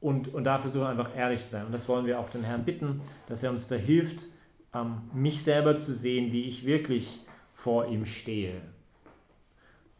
und, 0.00 0.32
und 0.32 0.44
da 0.44 0.58
versuchen 0.58 0.82
wir 0.82 0.90
einfach 0.90 1.16
ehrlich 1.16 1.42
zu 1.42 1.50
sein. 1.50 1.66
Und 1.66 1.72
das 1.72 1.88
wollen 1.88 2.06
wir 2.06 2.20
auch 2.20 2.28
den 2.30 2.44
Herrn 2.44 2.64
bitten, 2.64 3.00
dass 3.26 3.42
er 3.42 3.50
uns 3.50 3.68
da 3.68 3.76
hilft, 3.76 4.26
ähm, 4.74 5.02
mich 5.12 5.42
selber 5.42 5.74
zu 5.74 5.92
sehen, 5.92 6.32
wie 6.32 6.44
ich 6.44 6.64
wirklich 6.64 7.20
vor 7.58 7.88
ihm 7.88 8.06
stehe. 8.06 8.60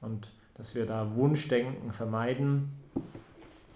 Und 0.00 0.30
dass 0.54 0.76
wir 0.76 0.86
da 0.86 1.16
Wunschdenken 1.16 1.92
vermeiden. 1.92 2.70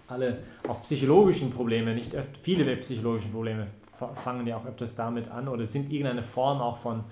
Alle, 0.07 0.39
auch 0.69 0.81
psychologischen 0.83 1.49
Probleme, 1.49 1.93
nicht 1.93 2.15
öfter, 2.15 2.39
viele 2.41 2.77
psychologische 2.77 3.27
Probleme 3.27 3.67
fangen 4.15 4.47
ja 4.47 4.55
auch 4.55 4.65
öfters 4.65 4.95
damit 4.95 5.27
an 5.27 5.49
oder 5.49 5.65
sind 5.65 5.91
irgendeine 5.91 6.23
Form 6.23 6.61
auch 6.61 6.77
von, 6.77 7.03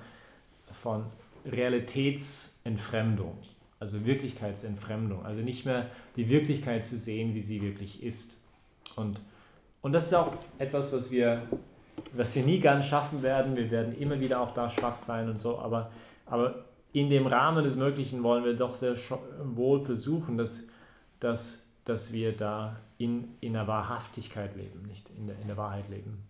von 0.71 1.05
Realitätsentfremdung, 1.45 3.37
also 3.79 4.05
Wirklichkeitsentfremdung, 4.05 5.25
also 5.25 5.41
nicht 5.41 5.65
mehr 5.65 5.89
die 6.15 6.29
Wirklichkeit 6.29 6.85
zu 6.85 6.97
sehen, 6.97 7.33
wie 7.33 7.41
sie 7.41 7.61
wirklich 7.61 8.01
ist. 8.01 8.41
Und, 8.95 9.19
und 9.81 9.91
das 9.91 10.05
ist 10.05 10.13
auch 10.13 10.33
etwas, 10.57 10.93
was 10.93 11.11
wir, 11.11 11.43
was 12.13 12.33
wir 12.33 12.43
nie 12.43 12.61
ganz 12.61 12.85
schaffen 12.85 13.23
werden. 13.23 13.57
Wir 13.57 13.71
werden 13.71 13.97
immer 13.97 14.19
wieder 14.21 14.39
auch 14.39 14.53
da 14.53 14.69
schwach 14.69 14.95
sein 14.95 15.29
und 15.29 15.37
so, 15.37 15.59
aber 15.59 15.91
aber 16.31 16.65
in 16.93 17.09
dem 17.09 17.27
Rahmen 17.27 17.63
des 17.63 17.75
Möglichen 17.75 18.23
wollen 18.23 18.43
wir 18.43 18.55
doch 18.55 18.73
sehr 18.73 18.95
wohl 19.43 19.83
versuchen, 19.83 20.37
dass, 20.37 20.67
dass, 21.19 21.67
dass 21.85 22.13
wir 22.13 22.35
da 22.35 22.79
in, 22.97 23.35
in 23.41 23.53
der 23.53 23.67
Wahrhaftigkeit 23.67 24.55
leben, 24.55 24.83
nicht 24.87 25.09
in 25.11 25.27
der, 25.27 25.37
in 25.39 25.47
der 25.47 25.57
Wahrheit 25.57 25.89
leben. 25.89 26.23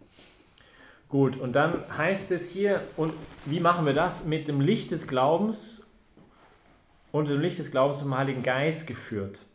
Gut, 1.08 1.38
und 1.38 1.54
dann 1.54 1.84
heißt 1.98 2.32
es 2.32 2.52
hier, 2.52 2.82
und 2.98 3.14
wie 3.46 3.60
machen 3.60 3.86
wir 3.86 3.94
das? 3.94 4.26
Mit 4.26 4.48
dem 4.48 4.60
Licht 4.60 4.90
des 4.92 5.08
Glaubens, 5.08 5.88
unter 7.12 7.34
dem 7.34 7.42
Licht 7.42 7.60
des 7.60 7.70
Glaubens 7.70 8.00
zum 8.00 8.18
Heiligen 8.18 8.42
Geist 8.42 8.88
geführt. 8.88 9.46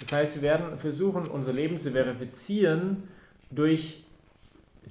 Das 0.00 0.12
heißt, 0.12 0.36
wir 0.36 0.42
werden 0.42 0.78
versuchen, 0.78 1.26
unser 1.26 1.52
Leben 1.52 1.76
zu 1.76 1.90
verifizieren 1.90 3.08
durch 3.50 4.04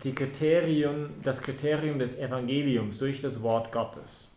die 0.04 0.14
Kriterien, 0.14 1.10
das 1.24 1.42
Kriterium 1.42 1.98
des 1.98 2.18
Evangeliums, 2.18 3.00
durch 3.00 3.22
das 3.22 3.42
Wort 3.42 3.72
Gottes. 3.72 4.35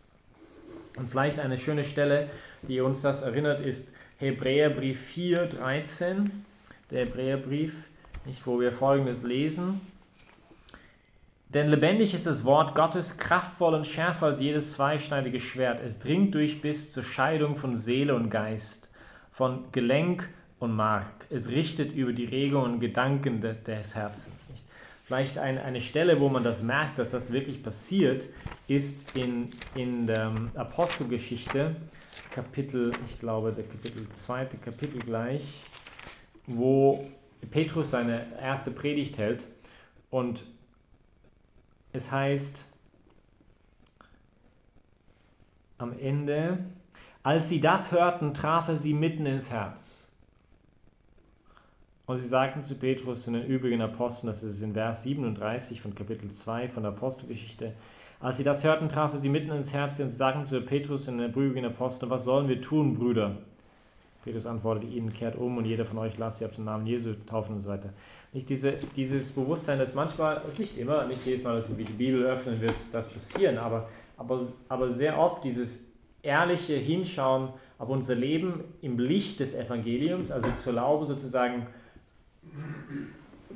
Und 0.99 1.09
vielleicht 1.09 1.39
eine 1.39 1.57
schöne 1.57 1.85
Stelle, 1.85 2.29
die 2.61 2.81
uns 2.81 3.01
das 3.01 3.21
erinnert, 3.21 3.61
ist 3.61 3.93
Hebräerbrief 4.17 4.99
4, 4.99 5.45
13. 5.45 6.45
Der 6.91 7.05
Hebräerbrief, 7.05 7.87
wo 8.43 8.59
wir 8.59 8.73
folgendes 8.73 9.23
lesen. 9.23 9.79
Denn 11.47 11.69
lebendig 11.69 12.13
ist 12.13 12.25
das 12.25 12.43
Wort 12.45 12.75
Gottes, 12.75 13.17
kraftvoll 13.17 13.73
und 13.73 13.87
schärfer 13.87 14.27
als 14.27 14.39
jedes 14.39 14.73
zweischneidige 14.73 15.39
Schwert. 15.39 15.79
Es 15.79 15.97
dringt 15.97 16.35
durch 16.35 16.61
bis 16.61 16.93
zur 16.93 17.03
Scheidung 17.03 17.55
von 17.55 17.75
Seele 17.75 18.13
und 18.13 18.29
Geist, 18.29 18.89
von 19.31 19.71
Gelenk 19.71 20.29
und 20.59 20.75
Mark. 20.75 21.25
Es 21.29 21.49
richtet 21.49 21.93
über 21.93 22.13
die 22.13 22.25
Regungen 22.25 22.73
und 22.73 22.79
Gedanken 22.81 23.41
des 23.41 23.95
Herzens. 23.95 24.49
Nicht? 24.49 24.63
Vielleicht 25.09 25.39
ein, 25.39 25.57
eine 25.57 25.81
Stelle, 25.81 26.19
wo 26.19 26.29
man 26.29 26.43
das 26.43 26.61
merkt, 26.61 26.99
dass 26.99 27.09
das 27.09 27.31
wirklich 27.31 27.63
passiert, 27.63 28.27
ist 28.67 29.17
in, 29.17 29.49
in 29.73 30.05
der 30.05 30.35
Apostelgeschichte, 30.53 31.77
Kapitel, 32.29 32.91
ich 33.03 33.17
glaube, 33.17 33.51
der 33.51 33.63
Kapitel, 33.63 34.07
zweite 34.11 34.57
Kapitel 34.57 34.99
gleich, 34.99 35.63
wo 36.45 37.03
Petrus 37.49 37.89
seine 37.89 38.39
erste 38.39 38.69
Predigt 38.69 39.17
hält 39.17 39.47
und 40.11 40.43
es 41.91 42.11
heißt 42.11 42.67
am 45.79 45.97
Ende, 45.97 46.59
als 47.23 47.49
sie 47.49 47.59
das 47.59 47.91
hörten, 47.91 48.35
traf 48.35 48.67
er 48.67 48.77
sie 48.77 48.93
mitten 48.93 49.25
ins 49.25 49.49
Herz 49.49 50.08
und 52.09 52.17
sie 52.17 52.27
sagten 52.27 52.63
zu 52.63 52.73
Petrus 52.73 53.27
und 53.27 53.35
den 53.35 53.45
übrigen 53.45 53.81
Aposteln, 53.81 54.29
das 54.29 54.41
ist 54.41 54.63
in 54.63 54.73
Vers 54.73 55.03
37 55.03 55.79
von 55.79 55.93
Kapitel 55.93 56.31
2 56.31 56.67
von 56.67 56.81
der 56.81 56.91
Apostelgeschichte, 56.91 57.73
Als 58.19 58.37
sie 58.37 58.43
das 58.43 58.63
hörten, 58.63 58.89
trafen 58.89 59.15
sie 59.15 59.29
mitten 59.29 59.51
ins 59.51 59.75
Herz 59.75 59.99
und 59.99 60.09
sagten 60.09 60.43
zu 60.43 60.59
Petrus 60.61 61.07
und 61.07 61.19
der 61.19 61.27
brügigen 61.27 61.65
Apostel, 61.65 62.09
was 62.09 62.23
sollen 62.23 62.47
wir 62.47 62.59
tun, 62.61 62.95
Brüder? 62.95 63.37
Petrus 64.23 64.47
antwortete 64.47 64.87
ihnen, 64.87 65.13
kehrt 65.13 65.35
um 65.35 65.57
und 65.57 65.65
jeder 65.65 65.85
von 65.85 65.99
euch 65.99 66.17
lasst 66.17 66.39
sie 66.39 66.45
auf 66.45 66.55
den 66.55 66.65
Namen 66.65 66.87
Jesu 66.87 67.13
taufen 67.27 67.53
und 67.53 67.59
so 67.59 67.69
weiter. 67.69 67.93
Nicht 68.33 68.49
diese, 68.49 68.71
dieses 68.95 69.31
Bewusstsein, 69.31 69.77
dass 69.77 69.93
manchmal, 69.93 70.41
es 70.47 70.57
nicht 70.57 70.79
immer, 70.79 71.05
nicht 71.05 71.23
jedes 71.27 71.43
Mal, 71.43 71.53
dass 71.53 71.77
wir 71.77 71.85
die 71.85 71.93
Bibel 71.93 72.23
öffnen, 72.23 72.59
wird 72.59 72.73
das 72.91 73.07
passieren, 73.07 73.59
aber, 73.59 73.87
aber, 74.17 74.41
aber 74.67 74.89
sehr 74.89 75.19
oft 75.19 75.43
dieses 75.43 75.85
ehrliche 76.23 76.73
Hinschauen 76.73 77.49
auf 77.77 77.87
unser 77.87 78.15
Leben 78.15 78.63
im 78.81 78.97
Licht 78.97 79.39
des 79.39 79.53
Evangeliums, 79.53 80.31
also 80.31 80.49
zu 80.53 80.71
erlauben 80.71 81.05
sozusagen, 81.05 81.67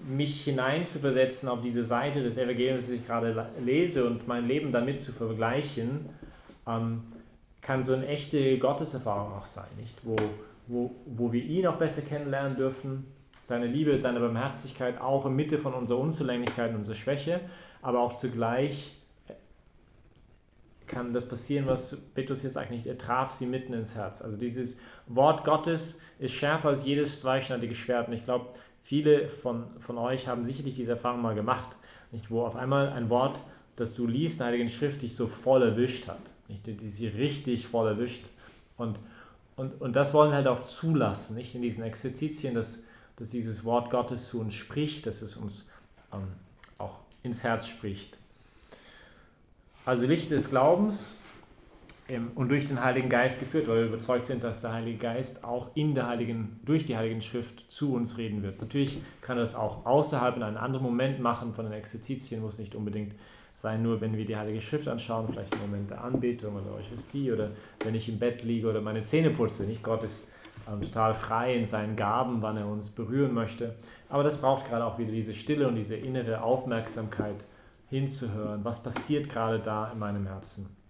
mich 0.08 0.44
hineinzuversetzen 0.44 1.48
auf 1.50 1.62
diese 1.62 1.84
Seite 1.84 2.24
des 2.24 2.38
Evangeliums, 2.38 2.88
das 2.88 2.96
ich 2.96 3.06
gerade 3.06 3.50
lese 3.64 4.06
und 4.06 4.28
mein 4.28 4.48
Leben 4.48 4.72
damit 4.72 5.02
zu 5.02 5.12
vergleichen, 5.12 6.10
ähm, 6.68 7.04
kann 7.62 7.84
so 7.84 7.94
eine 7.94 8.08
echte 8.08 8.58
Gotteserfahrung 8.58 9.34
auch 9.34 9.46
sein, 9.46 9.70
nicht? 9.80 9.98
Wo, 10.04 10.16
wo, 10.68 10.96
wo 11.06 11.32
wir 11.32 11.42
ihn 11.42 11.66
auch 11.68 11.78
besser 11.78 12.02
kennenlernen 12.02 12.58
dürfen, 12.58 13.06
seine 13.40 13.68
Liebe, 13.68 13.98
seine 13.98 14.20
Barmherzigkeit 14.20 15.00
auch 15.00 15.26
in 15.26 15.36
Mitte 15.36 15.58
von 15.58 15.74
unserer 15.74 16.00
Unzulänglichkeit 16.00 16.74
unserer 16.76 16.96
Schwäche, 16.96 17.42
aber 17.82 18.00
auch 18.00 18.14
zugleich 18.14 18.96
kann 20.88 21.14
das 21.14 21.28
passieren, 21.28 21.66
was 21.66 21.98
Petrus 22.14 22.42
sagt, 22.42 22.72
nicht, 22.72 22.86
er 22.86 22.98
traf 22.98 23.32
sie 23.32 23.46
mitten 23.46 23.74
ins 23.74 23.96
Herz. 23.96 24.22
Also 24.22 24.38
dieses 24.38 24.78
Wort 25.08 25.44
Gottes 25.44 26.00
ist 26.20 26.34
schärfer 26.34 26.70
als 26.70 26.86
jedes 26.86 27.22
zweischneidige 27.22 27.74
Schwert. 27.74 28.08
Und 28.08 28.14
ich 28.14 28.24
glaube, 28.24 28.48
viele 28.84 29.30
von, 29.30 29.66
von 29.80 29.98
euch 29.98 30.28
haben 30.28 30.44
sicherlich 30.44 30.76
diese 30.76 30.92
Erfahrung 30.92 31.22
mal 31.22 31.34
gemacht, 31.34 31.70
nicht, 32.12 32.30
wo 32.30 32.44
auf 32.44 32.56
einmal 32.56 32.90
ein 32.90 33.10
Wort, 33.10 33.42
das 33.76 33.96
du 33.96 34.06
liest 34.06 34.36
in 34.36 34.40
der 34.40 34.48
Heiligen 34.48 34.70
Schrift, 34.70 35.02
dich 35.02 35.16
so 35.16 35.26
voll 35.26 35.64
erwischt 35.64 36.08
hat. 36.08 36.20
Nicht, 36.48 36.68
die 36.68 36.90
sie 36.90 37.08
richtig 37.08 37.66
voll 37.66 37.88
erwischt. 37.88 38.28
Und, 38.78 39.00
und, 39.56 39.82
und 39.82 39.96
das 39.96 40.14
wollen 40.14 40.30
wir 40.30 40.36
halt 40.36 40.48
auch 40.48 40.62
zulassen, 40.62 41.36
nicht 41.38 41.56
in 41.56 41.64
diesen 41.64 41.84
Exerzitien, 41.84 42.54
dass, 42.54 42.84
dass 43.16 43.30
dieses 43.30 43.64
Wort 43.64 43.90
Gottes 43.90 44.28
zu 44.28 44.40
uns 44.42 44.54
spricht, 44.54 45.08
dass 45.08 45.22
es 45.22 45.38
uns 45.38 45.70
ähm, 46.12 46.28
auch 46.78 47.00
ins 47.24 47.42
Herz 47.42 47.66
spricht. 47.66 48.18
Also 49.86 50.06
Licht 50.06 50.30
des 50.30 50.50
Glaubens 50.50 51.16
und 52.36 52.50
durch 52.50 52.66
den 52.66 52.84
Heiligen 52.84 53.10
Geist 53.10 53.40
geführt, 53.40 53.68
weil 53.68 53.78
wir 53.78 53.86
überzeugt 53.86 54.28
sind, 54.28 54.44
dass 54.44 54.62
der 54.62 54.74
Heilige 54.74 54.98
Geist 54.98 55.44
auch 55.44 55.72
in 55.76 55.96
der 55.96 56.08
Heiligen, 56.08 56.60
durch 56.66 56.86
die 56.86 56.98
Heilige 56.98 57.22
Schrift 57.22 57.72
zu 57.72 57.94
uns 57.94 58.18
reden 58.18 58.44
wird. 58.44 58.62
Natürlich 58.62 59.02
kann 59.22 59.38
er 59.38 59.42
das 59.42 59.56
auch 59.56 59.86
außerhalb 59.86 60.36
in 60.38 60.44
einem 60.44 60.58
anderen 60.58 60.84
Moment 60.84 61.20
machen 61.20 61.54
von 61.54 61.66
den 61.66 61.74
Exerzitien, 61.74 62.42
muss 62.42 62.60
nicht 62.60 62.76
unbedingt 62.76 63.16
sein, 63.54 63.84
nur 63.84 64.02
wenn 64.02 64.18
wir 64.18 64.26
die 64.26 64.36
Heilige 64.36 64.62
Schrift 64.62 64.88
anschauen, 64.88 65.28
vielleicht 65.32 65.54
im 65.56 65.62
Moment 65.62 65.90
der 65.90 66.04
Anbetung 66.04 66.56
oder 66.56 66.74
Eucharistie 66.76 67.32
oder 67.32 67.52
wenn 67.84 67.96
ich 67.96 68.10
im 68.10 68.20
Bett 68.20 68.44
liege 68.44 68.68
oder 68.68 68.82
meine 68.82 69.02
Zähne 69.02 69.30
putze. 69.30 69.66
Nicht 69.66 69.84
Gott 69.84 70.04
ist 70.04 70.28
ähm, 70.68 70.82
total 70.82 71.14
frei 71.14 71.56
in 71.56 71.66
seinen 71.66 71.96
Gaben, 71.96 72.42
wann 72.42 72.58
er 72.58 72.68
uns 72.68 72.90
berühren 72.90 73.34
möchte. 73.34 73.76
Aber 74.10 74.24
das 74.24 74.38
braucht 74.38 74.66
gerade 74.66 74.86
auch 74.86 74.98
wieder 74.98 75.12
diese 75.12 75.34
Stille 75.34 75.68
und 75.68 75.76
diese 75.76 75.96
innere 75.96 76.42
Aufmerksamkeit 76.42 77.46
hinzuhören. 77.90 78.64
Was 78.64 78.82
passiert 78.82 79.30
gerade 79.30 79.60
da 79.60 79.92
in 79.92 80.00
meinem 80.00 80.26
Herzen? 80.26 80.83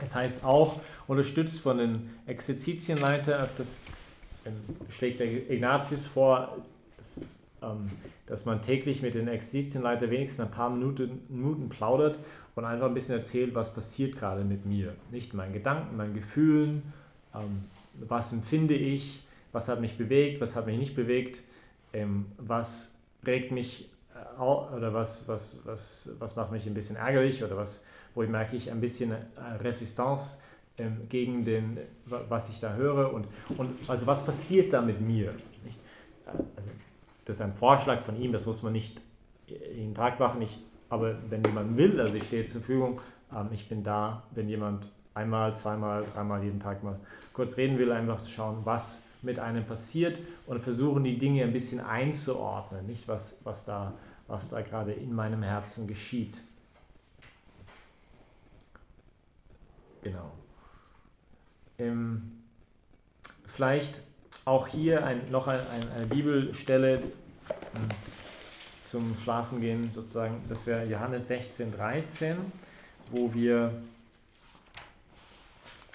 Es 0.00 0.14
heißt 0.14 0.44
auch, 0.44 0.80
unterstützt 1.06 1.60
von 1.60 1.78
den 1.78 2.10
Exerzitienleiter, 2.26 3.38
öfters 3.40 3.80
ähm, 4.44 4.56
schlägt 4.88 5.20
der 5.20 5.50
Ignatius 5.50 6.06
vor, 6.06 6.56
dass, 6.96 7.26
ähm, 7.62 7.90
dass 8.26 8.44
man 8.44 8.60
täglich 8.60 9.02
mit 9.02 9.14
den 9.14 9.28
Exerzitienleiter 9.28 10.10
wenigstens 10.10 10.46
ein 10.46 10.50
paar 10.50 10.70
Minuten, 10.70 11.22
Minuten 11.28 11.68
plaudert 11.68 12.18
und 12.54 12.64
einfach 12.64 12.86
ein 12.86 12.94
bisschen 12.94 13.16
erzählt, 13.16 13.54
was 13.54 13.72
passiert 13.72 14.16
gerade 14.16 14.44
mit 14.44 14.66
mir. 14.66 14.94
Nicht 15.10 15.32
meinen 15.32 15.52
Gedanken, 15.52 15.96
meinen 15.96 16.14
Gefühlen, 16.14 16.92
ähm, 17.34 17.64
was 18.08 18.32
empfinde 18.32 18.74
ich, 18.74 19.24
was 19.52 19.68
hat 19.68 19.80
mich 19.80 19.96
bewegt, 19.96 20.40
was 20.40 20.56
hat 20.56 20.66
mich 20.66 20.78
nicht 20.78 20.96
bewegt, 20.96 21.42
was 22.38 22.96
regt 23.24 23.52
mich 23.52 23.88
oder 24.40 24.92
was, 24.92 25.28
was, 25.28 25.60
was, 25.64 26.10
was 26.18 26.36
macht 26.36 26.52
mich 26.52 26.66
ein 26.66 26.74
bisschen 26.74 26.96
ärgerlich 26.96 27.44
oder 27.44 27.56
was, 27.56 27.84
wo 28.14 28.22
ich 28.22 28.28
merke 28.28 28.56
ich 28.56 28.70
ein 28.70 28.80
bisschen 28.80 29.12
äh, 29.12 29.16
Resistance 29.60 30.38
ähm, 30.78 31.02
gegen 31.08 31.44
den, 31.44 31.78
was 32.06 32.48
ich 32.48 32.60
da 32.60 32.74
höre 32.74 33.12
und, 33.12 33.26
und 33.58 33.70
also 33.88 34.06
was 34.06 34.24
passiert 34.24 34.72
da 34.72 34.80
mit 34.80 35.00
mir? 35.00 35.34
Nicht? 35.64 35.78
Also, 36.26 36.70
das 37.24 37.36
ist 37.36 37.42
ein 37.42 37.54
Vorschlag 37.54 38.02
von 38.02 38.20
ihm, 38.20 38.32
das 38.32 38.46
muss 38.46 38.62
man 38.62 38.72
nicht 38.72 39.00
jeden 39.48 39.94
Tag 39.94 40.18
machen, 40.18 40.42
ich, 40.42 40.58
aber 40.88 41.16
wenn 41.28 41.42
jemand 41.44 41.76
will, 41.76 42.00
also 42.00 42.16
ich 42.16 42.24
stehe 42.24 42.44
zur 42.44 42.60
Verfügung, 42.60 43.00
ähm, 43.34 43.48
ich 43.52 43.68
bin 43.68 43.82
da, 43.82 44.22
wenn 44.34 44.48
jemand 44.48 44.88
einmal, 45.14 45.52
zweimal, 45.52 46.04
dreimal 46.04 46.42
jeden 46.42 46.60
Tag 46.60 46.82
mal 46.82 46.98
kurz 47.32 47.56
reden 47.56 47.78
will, 47.78 47.92
einfach 47.92 48.20
zu 48.20 48.30
schauen, 48.30 48.58
was 48.64 49.02
mit 49.22 49.38
einem 49.38 49.64
passiert 49.64 50.20
und 50.46 50.60
versuchen 50.60 51.04
die 51.04 51.16
Dinge 51.16 51.44
ein 51.44 51.52
bisschen 51.52 51.80
einzuordnen, 51.80 52.86
nicht 52.86 53.08
was, 53.08 53.40
was 53.44 53.64
da 53.64 53.94
was 54.26 54.48
da 54.48 54.60
gerade 54.60 54.92
in 54.92 55.14
meinem 55.14 55.42
Herzen 55.42 55.86
geschieht. 55.86 56.42
Genau. 60.04 60.30
Ähm, 61.78 62.30
vielleicht 63.46 64.02
auch 64.44 64.68
hier 64.68 65.04
ein, 65.04 65.30
noch 65.30 65.48
ein, 65.48 65.60
ein, 65.60 65.90
eine 65.96 66.06
Bibelstelle 66.06 66.96
ähm, 66.98 67.88
zum 68.82 69.16
Schlafengehen 69.16 69.90
sozusagen. 69.90 70.42
Das 70.48 70.66
wäre 70.66 70.84
Johannes 70.84 71.26
16, 71.28 71.72
13, 71.72 72.36
wo 73.10 73.32
wir, 73.32 73.72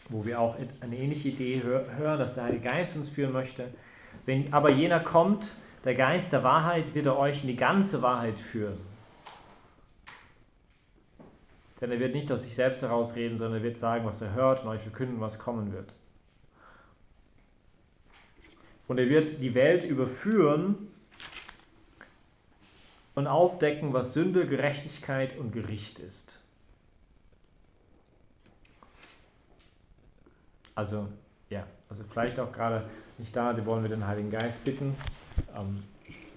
wo 0.10 0.26
wir 0.26 0.40
auch 0.40 0.58
eine 0.82 0.98
ähnliche 0.98 1.30
Idee 1.30 1.62
hören, 1.64 2.18
dass 2.18 2.34
der 2.34 2.46
Heilige 2.46 2.68
Geist 2.68 2.98
uns 2.98 3.10
führen 3.10 3.32
möchte. 3.32 3.68
Wenn 4.26 4.52
aber 4.52 4.72
jener 4.72 5.00
kommt, 5.02 5.56
der 5.86 5.94
Geist 5.94 6.34
der 6.34 6.44
Wahrheit 6.44 6.96
wird 6.96 7.06
er 7.06 7.18
euch 7.18 7.44
in 7.44 7.50
die 7.50 7.56
ganze 7.56 8.02
Wahrheit 8.02 8.40
führen. 8.40 8.78
Denn 11.82 11.92
er 11.92 12.00
wird 12.00 12.14
nicht 12.14 12.32
aus 12.32 12.44
sich 12.44 12.56
selbst 12.56 12.82
herausreden, 12.82 13.38
sondern 13.38 13.62
er 13.62 13.64
wird 13.64 13.78
sagen, 13.78 14.06
was 14.06 14.22
er 14.22 14.34
hört 14.34 14.64
und 14.64 14.70
euch 14.70 14.82
verkünden, 14.82 15.22
was 15.22 15.40
kommen 15.40 15.72
wird. 15.72 15.96
Und 18.88 18.98
er 18.98 19.08
wird 19.08 19.42
die 19.42 19.54
Welt 19.54 19.84
überführen 19.84 20.90
und 23.16 23.28
aufdecken, 23.28 23.94
was 23.94 24.14
Sünde, 24.14 24.48
Gerechtigkeit 24.48 25.38
und 25.38 25.52
Gericht 25.52 26.00
ist. 26.00 26.42
Also, 30.74 31.08
ja, 31.50 31.68
also 31.90 32.04
vielleicht 32.10 32.40
auch 32.40 32.52
gerade 32.52 32.90
nicht 33.18 33.36
da, 33.36 33.54
da 33.54 33.66
wollen 33.66 33.84
wir 33.84 33.90
den 33.90 34.08
Heiligen 34.08 34.32
Geist 34.32 34.64
bitten, 34.64 34.96
ähm, 35.60 35.84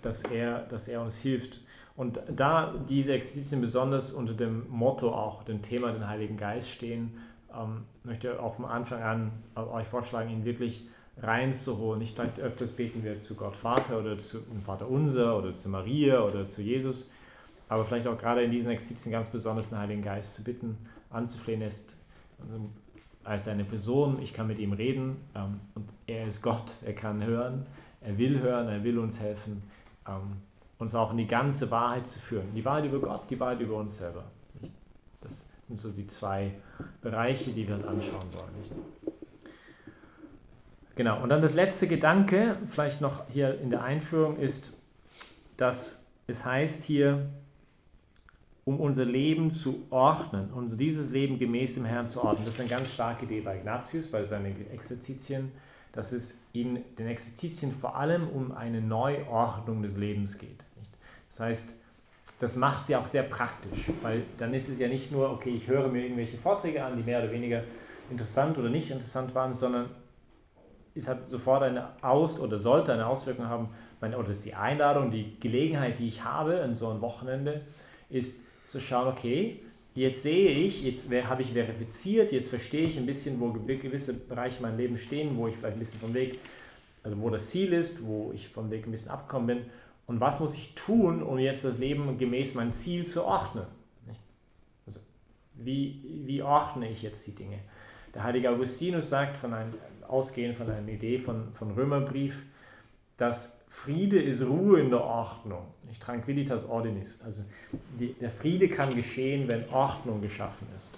dass, 0.02 0.22
er, 0.24 0.62
dass 0.66 0.88
er 0.88 1.00
uns 1.00 1.16
hilft. 1.16 1.61
Und 1.94 2.20
da 2.28 2.74
diese 2.88 3.12
Exerzitien 3.12 3.60
besonders 3.60 4.12
unter 4.12 4.34
dem 4.34 4.68
Motto 4.70 5.12
auch, 5.12 5.42
dem 5.44 5.62
Thema 5.62 5.92
den 5.92 6.08
Heiligen 6.08 6.36
Geist 6.36 6.70
stehen, 6.70 7.18
ähm, 7.54 7.84
möchte 8.02 8.30
ich 8.30 8.38
auch 8.38 8.54
von 8.54 8.64
Anfang 8.64 9.02
an 9.02 9.32
euch 9.54 9.86
vorschlagen, 9.86 10.30
ihn 10.30 10.44
wirklich 10.44 10.86
reinzuholen. 11.20 11.98
Nicht 11.98 12.14
vielleicht 12.14 12.40
öfters 12.40 12.72
beten 12.72 13.04
wir 13.04 13.14
zu 13.16 13.34
Gott 13.34 13.56
Vater 13.56 14.00
oder 14.00 14.16
zu 14.16 14.38
Vater 14.64 14.88
Unser 14.88 15.36
oder 15.38 15.54
zu 15.54 15.68
Maria 15.68 16.22
oder 16.22 16.46
zu 16.46 16.62
Jesus, 16.62 17.10
aber 17.68 17.84
vielleicht 17.84 18.06
auch 18.06 18.16
gerade 18.16 18.42
in 18.42 18.50
diesen 18.50 18.72
Exerzitien 18.72 19.12
ganz 19.12 19.28
besonders 19.28 19.70
den 19.70 19.78
Heiligen 19.78 20.02
Geist 20.02 20.34
zu 20.34 20.44
bitten, 20.44 20.78
anzuflehen 21.10 21.60
ist, 21.60 21.96
als 23.24 23.48
eine 23.48 23.64
Person, 23.64 24.20
ich 24.20 24.34
kann 24.34 24.48
mit 24.48 24.58
ihm 24.58 24.72
reden 24.72 25.16
ähm, 25.34 25.60
und 25.74 25.88
er 26.06 26.26
ist 26.26 26.42
Gott, 26.42 26.76
er 26.84 26.94
kann 26.94 27.24
hören, 27.24 27.66
er 28.00 28.18
will 28.18 28.40
hören, 28.40 28.68
er 28.68 28.82
will 28.82 28.98
uns 28.98 29.20
helfen, 29.20 29.62
ähm, 30.08 30.38
uns 30.82 30.94
auch 30.94 31.12
in 31.12 31.16
die 31.16 31.26
ganze 31.26 31.70
Wahrheit 31.70 32.06
zu 32.06 32.20
führen. 32.20 32.52
Die 32.54 32.64
Wahrheit 32.64 32.84
über 32.84 33.00
Gott, 33.00 33.30
die 33.30 33.40
Wahrheit 33.40 33.60
über 33.60 33.76
uns 33.76 33.96
selber. 33.96 34.24
Das 35.20 35.48
sind 35.62 35.78
so 35.78 35.90
die 35.90 36.06
zwei 36.06 36.52
Bereiche, 37.00 37.52
die 37.52 37.66
wir 37.66 37.76
uns 37.76 37.84
anschauen 37.84 38.28
wollen. 38.32 38.82
Genau, 40.94 41.22
und 41.22 41.30
dann 41.30 41.40
das 41.40 41.54
letzte 41.54 41.86
Gedanke, 41.86 42.58
vielleicht 42.66 43.00
noch 43.00 43.26
hier 43.30 43.58
in 43.60 43.70
der 43.70 43.82
Einführung, 43.82 44.36
ist, 44.36 44.76
dass 45.56 46.04
es 46.26 46.44
heißt 46.44 46.82
hier, 46.82 47.30
um 48.64 48.78
unser 48.78 49.04
Leben 49.04 49.50
zu 49.50 49.86
ordnen, 49.90 50.52
um 50.52 50.76
dieses 50.76 51.10
Leben 51.10 51.38
gemäß 51.38 51.74
dem 51.74 51.84
Herrn 51.84 52.06
zu 52.06 52.22
ordnen. 52.22 52.44
Das 52.44 52.54
ist 52.54 52.60
eine 52.60 52.68
ganz 52.68 52.92
starke 52.92 53.24
Idee 53.24 53.40
bei 53.40 53.56
Ignatius, 53.56 54.08
bei 54.08 54.22
seinen 54.24 54.70
Exerzitien, 54.70 55.52
dass 55.92 56.12
es 56.12 56.38
in 56.52 56.80
den 56.98 57.06
Exerzitien 57.06 57.72
vor 57.72 57.96
allem 57.96 58.28
um 58.28 58.52
eine 58.52 58.80
Neuordnung 58.80 59.82
des 59.82 59.96
Lebens 59.96 60.38
geht. 60.38 60.64
Das 61.32 61.40
heißt, 61.40 61.74
das 62.40 62.56
macht 62.56 62.86
sie 62.86 62.94
auch 62.94 63.06
sehr 63.06 63.22
praktisch, 63.22 63.90
weil 64.02 64.22
dann 64.36 64.52
ist 64.52 64.68
es 64.68 64.78
ja 64.78 64.86
nicht 64.86 65.10
nur, 65.10 65.30
okay, 65.30 65.48
ich 65.48 65.66
höre 65.66 65.88
mir 65.88 66.02
irgendwelche 66.02 66.36
Vorträge 66.36 66.84
an, 66.84 66.94
die 66.94 67.02
mehr 67.02 67.22
oder 67.22 67.32
weniger 67.32 67.64
interessant 68.10 68.58
oder 68.58 68.68
nicht 68.68 68.90
interessant 68.90 69.34
waren, 69.34 69.54
sondern 69.54 69.88
es 70.94 71.08
hat 71.08 71.26
sofort 71.26 71.62
eine 71.62 71.88
Aus- 72.02 72.38
oder 72.38 72.58
sollte 72.58 72.92
eine 72.92 73.06
Auswirkung 73.06 73.46
haben, 73.46 73.70
oder 74.02 74.28
ist 74.28 74.44
die 74.44 74.52
Einladung, 74.52 75.10
die 75.10 75.40
Gelegenheit, 75.40 75.98
die 75.98 76.08
ich 76.08 76.22
habe 76.22 76.52
in 76.56 76.74
so 76.74 76.90
einem 76.90 77.00
Wochenende, 77.00 77.62
ist, 78.10 78.40
zu 78.64 78.78
schauen, 78.78 79.08
okay, 79.08 79.60
jetzt 79.94 80.22
sehe 80.22 80.50
ich, 80.50 80.82
jetzt 80.82 81.10
habe 81.10 81.40
ich 81.40 81.52
verifiziert, 81.52 82.32
jetzt 82.32 82.50
verstehe 82.50 82.88
ich 82.88 82.98
ein 82.98 83.06
bisschen, 83.06 83.40
wo 83.40 83.52
gewisse 83.52 84.12
Bereiche 84.12 84.60
meines 84.60 84.78
Lebens 84.78 85.00
stehen, 85.00 85.34
wo 85.38 85.48
ich 85.48 85.56
vielleicht 85.56 85.76
ein 85.76 85.80
bisschen 85.80 86.00
vom 86.00 86.12
Weg, 86.12 86.40
also 87.02 87.18
wo 87.18 87.30
das 87.30 87.48
Ziel 87.48 87.72
ist, 87.72 88.04
wo 88.04 88.32
ich 88.34 88.50
vom 88.50 88.70
Weg 88.70 88.86
ein 88.86 88.90
bisschen 88.90 89.12
abgekommen 89.12 89.46
bin. 89.46 89.66
Und 90.06 90.20
was 90.20 90.40
muss 90.40 90.54
ich 90.56 90.74
tun, 90.74 91.22
um 91.22 91.38
jetzt 91.38 91.64
das 91.64 91.78
Leben 91.78 92.18
gemäß 92.18 92.54
meinem 92.54 92.70
Ziel 92.70 93.06
zu 93.06 93.24
ordnen? 93.24 93.66
Also, 94.86 95.00
wie, 95.54 96.22
wie 96.24 96.42
ordne 96.42 96.90
ich 96.90 97.02
jetzt 97.02 97.26
die 97.26 97.34
Dinge? 97.34 97.58
Der 98.14 98.24
heilige 98.24 98.50
Augustinus 98.50 99.08
sagt, 99.08 99.36
von 99.36 99.54
einem, 99.54 99.70
ausgehend 100.06 100.56
von 100.56 100.68
einer 100.68 100.88
Idee 100.88 101.18
von, 101.18 101.52
von 101.54 101.70
Römerbrief, 101.70 102.44
dass 103.16 103.58
Friede 103.68 104.20
ist 104.20 104.42
Ruhe 104.42 104.80
in 104.80 104.90
der 104.90 105.02
Ordnung, 105.02 105.66
nicht 105.86 106.02
Tranquilitas 106.02 106.68
Ordinis. 106.68 107.20
Also 107.24 107.42
die, 107.98 108.12
der 108.14 108.30
Friede 108.30 108.68
kann 108.68 108.94
geschehen, 108.94 109.48
wenn 109.48 109.66
Ordnung 109.70 110.20
geschaffen 110.20 110.66
ist. 110.76 110.92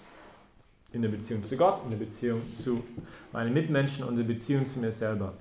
In 0.93 1.03
der 1.03 1.09
Beziehung 1.09 1.45
zu 1.45 1.57
Gott, 1.57 1.83
in 1.85 1.91
der 1.91 1.99
Beziehung 1.99 2.41
zu 2.53 2.83
meinen 3.33 3.53
Mitmenschen 3.53 4.05
und 4.05 4.19
in 4.19 4.27
der 4.27 4.35
Beziehung 4.35 4.67
zu 4.67 4.81
mir 4.81 4.91
selber. 4.91 5.35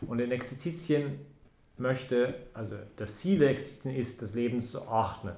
Und 0.00 0.18
in 0.18 0.30
Exerzitien 0.30 1.18
möchte, 1.78 2.34
also 2.54 2.76
das 2.96 3.16
Ziel 3.18 3.38
der 3.38 3.50
Exerzitien 3.50 3.96
ist, 3.96 4.22
das 4.22 4.34
Leben 4.34 4.60
zu 4.60 4.86
ordnen, 4.86 5.36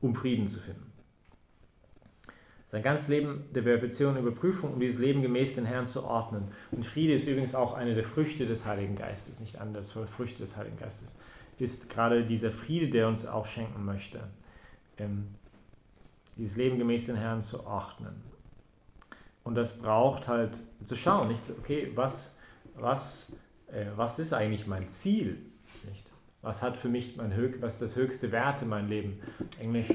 um 0.00 0.14
Frieden 0.14 0.48
zu 0.48 0.60
finden. 0.60 0.92
Sein 2.66 2.82
ganzes 2.82 3.08
Leben 3.08 3.44
der 3.54 3.64
Verifikation 3.64 4.16
und 4.16 4.26
Überprüfung, 4.26 4.72
um 4.72 4.80
dieses 4.80 4.98
Leben 4.98 5.20
gemäß 5.20 5.56
den 5.56 5.66
Herrn 5.66 5.84
zu 5.84 6.04
ordnen. 6.04 6.48
Und 6.70 6.86
Friede 6.86 7.12
ist 7.12 7.26
übrigens 7.26 7.54
auch 7.54 7.74
eine 7.74 7.94
der 7.94 8.04
Früchte 8.04 8.46
des 8.46 8.64
Heiligen 8.64 8.96
Geistes, 8.96 9.40
nicht 9.40 9.60
anders, 9.60 9.92
Früchte 9.92 10.38
des 10.38 10.56
Heiligen 10.56 10.78
Geistes, 10.78 11.16
ist 11.58 11.90
gerade 11.90 12.24
dieser 12.24 12.50
Friede, 12.50 12.88
der 12.88 13.08
uns 13.08 13.26
auch 13.26 13.44
schenken 13.44 13.84
möchte. 13.84 14.20
Ähm, 14.96 15.34
dieses 16.38 16.56
Leben 16.56 16.78
gemäß 16.78 17.06
den 17.06 17.16
Herrn 17.16 17.42
zu 17.42 17.66
ordnen. 17.66 18.22
Und 19.44 19.54
das 19.54 19.78
braucht 19.78 20.28
halt 20.28 20.58
zu 20.84 20.96
schauen, 20.96 21.28
nicht, 21.28 21.50
okay, 21.58 21.92
was, 21.94 22.36
was, 22.74 23.32
äh, 23.72 23.86
was 23.96 24.18
ist 24.18 24.32
eigentlich 24.32 24.66
mein 24.66 24.88
Ziel? 24.88 25.38
Nicht? 25.88 26.12
Was 26.42 26.62
hat 26.62 26.76
für 26.76 26.88
mich 26.88 27.16
mein 27.16 27.34
Höch, 27.34 27.56
was 27.60 27.78
das 27.78 27.96
höchste 27.96 28.32
Wert 28.32 28.62
in 28.62 28.68
meinem 28.68 28.88
Leben? 28.88 29.20
Englisch, 29.60 29.92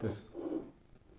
das 0.00 0.32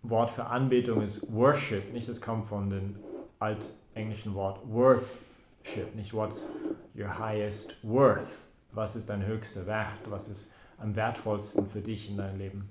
Wort 0.03 0.29
für 0.31 0.45
Anbetung 0.45 1.01
ist 1.01 1.33
Worship, 1.33 1.91
nicht 1.93 2.07
das 2.07 2.21
kommt 2.21 2.45
von 2.45 2.69
dem 2.69 2.95
altenglischen 3.39 4.33
Wort 4.33 4.61
Worthship, 4.69 5.93
nicht 5.95 6.13
what's 6.13 6.49
your 6.97 7.19
highest 7.19 7.77
worth, 7.83 8.45
was 8.71 8.95
ist 8.95 9.09
dein 9.09 9.25
höchster 9.25 9.67
Wert, 9.67 9.99
was 10.09 10.29
ist 10.29 10.53
am 10.77 10.95
wertvollsten 10.95 11.67
für 11.67 11.81
dich 11.81 12.09
in 12.09 12.17
deinem 12.17 12.37
Leben. 12.37 12.69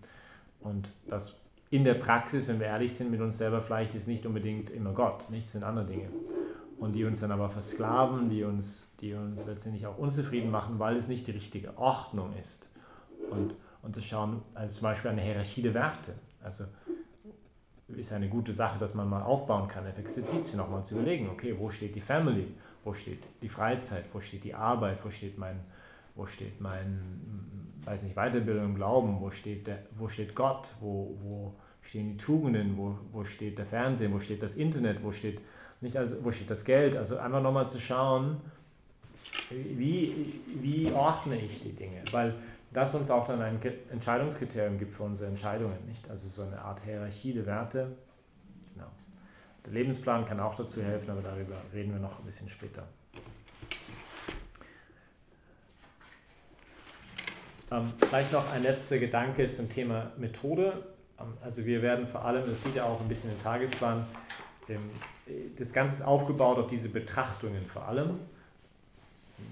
Und 0.61 0.91
das 1.07 1.39
in 1.71 1.85
der 1.85 1.95
Praxis, 1.95 2.49
wenn 2.49 2.59
wir 2.59 2.69
ehrlich 2.69 2.95
sind 2.95 3.11
mit 3.11 3.21
uns 3.21 3.37
selber, 3.37 3.61
vielleicht 3.61 3.95
ist 3.95 4.09
nicht 4.09 4.25
unbedingt 4.25 4.71
immer 4.71 4.93
Gott, 4.93 5.29
nichts 5.29 5.53
sind 5.53 5.65
andere 5.65 5.85
Dinge. 5.85 6.09
Und 6.79 6.93
die 6.93 7.05
uns 7.05 7.21
dann 7.21 7.33
aber 7.33 7.51
versklaven, 7.51 8.29
die 8.29 8.45
uns, 8.45 8.95
die 9.01 9.15
uns 9.15 9.47
letztendlich 9.47 9.87
auch 9.87 9.99
unzufrieden 9.99 10.51
machen, 10.51 10.79
weil 10.79 10.97
es 10.97 11.09
nicht 11.09 11.27
die 11.27 11.33
richtige 11.33 11.77
Ordnung 11.77 12.37
ist. 12.39 12.71
Und, 13.31 13.55
und 13.83 13.95
zu 13.95 14.01
schauen, 14.01 14.43
also 14.55 14.77
zum 14.77 14.85
Beispiel 14.85 15.11
eine 15.11 15.21
Hierarchie 15.21 15.63
der 15.63 15.75
Werte. 15.75 16.15
Also 16.43 16.65
ist 17.97 18.13
eine 18.13 18.29
gute 18.29 18.53
Sache, 18.53 18.79
dass 18.79 18.95
man 18.95 19.09
mal 19.09 19.23
aufbauen 19.23 19.67
kann, 19.67 19.87
auf 19.87 19.99
Exerzitien 19.99 20.59
nochmal 20.59 20.85
zu 20.85 20.95
überlegen, 20.95 21.29
okay, 21.31 21.55
wo 21.59 21.71
steht 21.71 21.95
die 21.95 22.01
Family, 22.01 22.55
wo 22.85 22.93
steht 22.93 23.27
die 23.43 23.49
Freizeit, 23.49 24.05
wo 24.13 24.21
steht 24.21 24.45
die 24.45 24.55
Arbeit, 24.55 25.05
wo 25.05 25.11
steht 25.11 25.39
mein, 25.39 25.61
wo 26.15 26.27
steht 26.27 26.61
mein, 26.61 27.01
weiß 27.85 28.03
nicht, 28.03 28.15
Weiterbildung 28.15 28.67
im 28.67 28.75
Glauben, 28.75 29.21
wo 29.21 29.31
steht, 29.31 29.67
der, 29.67 29.79
wo 29.97 30.09
steht 30.09 30.35
Gott, 30.35 30.75
wo, 30.81 31.17
wo 31.23 31.55
stehen 31.81 32.11
die 32.11 32.17
Tugenden, 32.19 32.77
wo, 32.77 32.99
wo 33.13 33.25
steht 33.25 33.57
der 33.57 33.67
Fernsehen, 33.67 34.13
wo 34.13 34.19
steht 34.19 34.43
das 34.43 34.57
Internet, 34.57 35.03
wo 35.03 35.11
steht, 35.11 35.41
nicht 35.81 35.97
also, 35.97 36.25
wo 36.25 36.33
steht 36.33 36.51
das 36.51 36.65
Geld, 36.65 36.97
also 36.97 37.19
einfach 37.19 37.43
nochmal 37.43 37.69
zu 37.69 37.79
schauen, 37.79 38.41
wie, 39.51 40.41
wie 40.61 40.93
ordne 40.93 41.37
ich 41.37 41.63
die 41.63 41.73
Dinge, 41.73 42.03
weil 42.13 42.35
das 42.73 42.95
uns 42.95 43.11
auch 43.11 43.27
dann 43.27 43.41
ein 43.41 43.59
Entscheidungskriterium 43.91 44.79
gibt 44.79 44.95
für 44.95 45.05
unsere 45.05 45.31
Entscheidungen, 45.31 45.79
nicht? 45.87 46.09
Also 46.11 46.29
so 46.29 46.43
eine 46.43 46.61
Art 46.61 46.83
Hierarchie 46.85 47.33
der 47.33 47.47
Werte. 47.47 47.97
Genau. 48.75 48.89
Der 49.65 49.73
Lebensplan 49.73 50.25
kann 50.25 50.41
auch 50.41 50.55
dazu 50.55 50.83
helfen, 50.83 51.11
aber 51.11 51.23
darüber 51.23 51.57
reden 51.73 51.93
wir 51.93 52.01
noch 52.01 52.19
ein 52.19 52.27
bisschen 52.27 52.49
später. 52.49 52.87
Ähm, 57.71 57.93
vielleicht 57.99 58.33
noch 58.33 58.51
ein 58.53 58.63
letzter 58.63 58.99
Gedanke 58.99 59.49
zum 59.49 59.69
Thema 59.69 60.11
Methode. 60.17 60.85
Ähm, 61.21 61.35
also 61.43 61.65
wir 61.65 61.83
werden 61.83 62.07
vor 62.07 62.25
allem, 62.25 62.47
das 62.47 62.63
sieht 62.63 62.77
ja 62.77 62.85
auch 62.85 63.01
ein 63.01 63.09
bisschen 63.09 63.31
im 63.31 63.43
Tagesplan, 63.43 64.07
das 65.57 65.73
Ganze 65.73 65.97
ist 65.97 66.03
aufgebaut 66.03 66.59
auf 66.59 66.67
diese 66.69 66.89
Betrachtungen 66.89 67.65
vor 67.67 67.87
allem, 67.89 68.19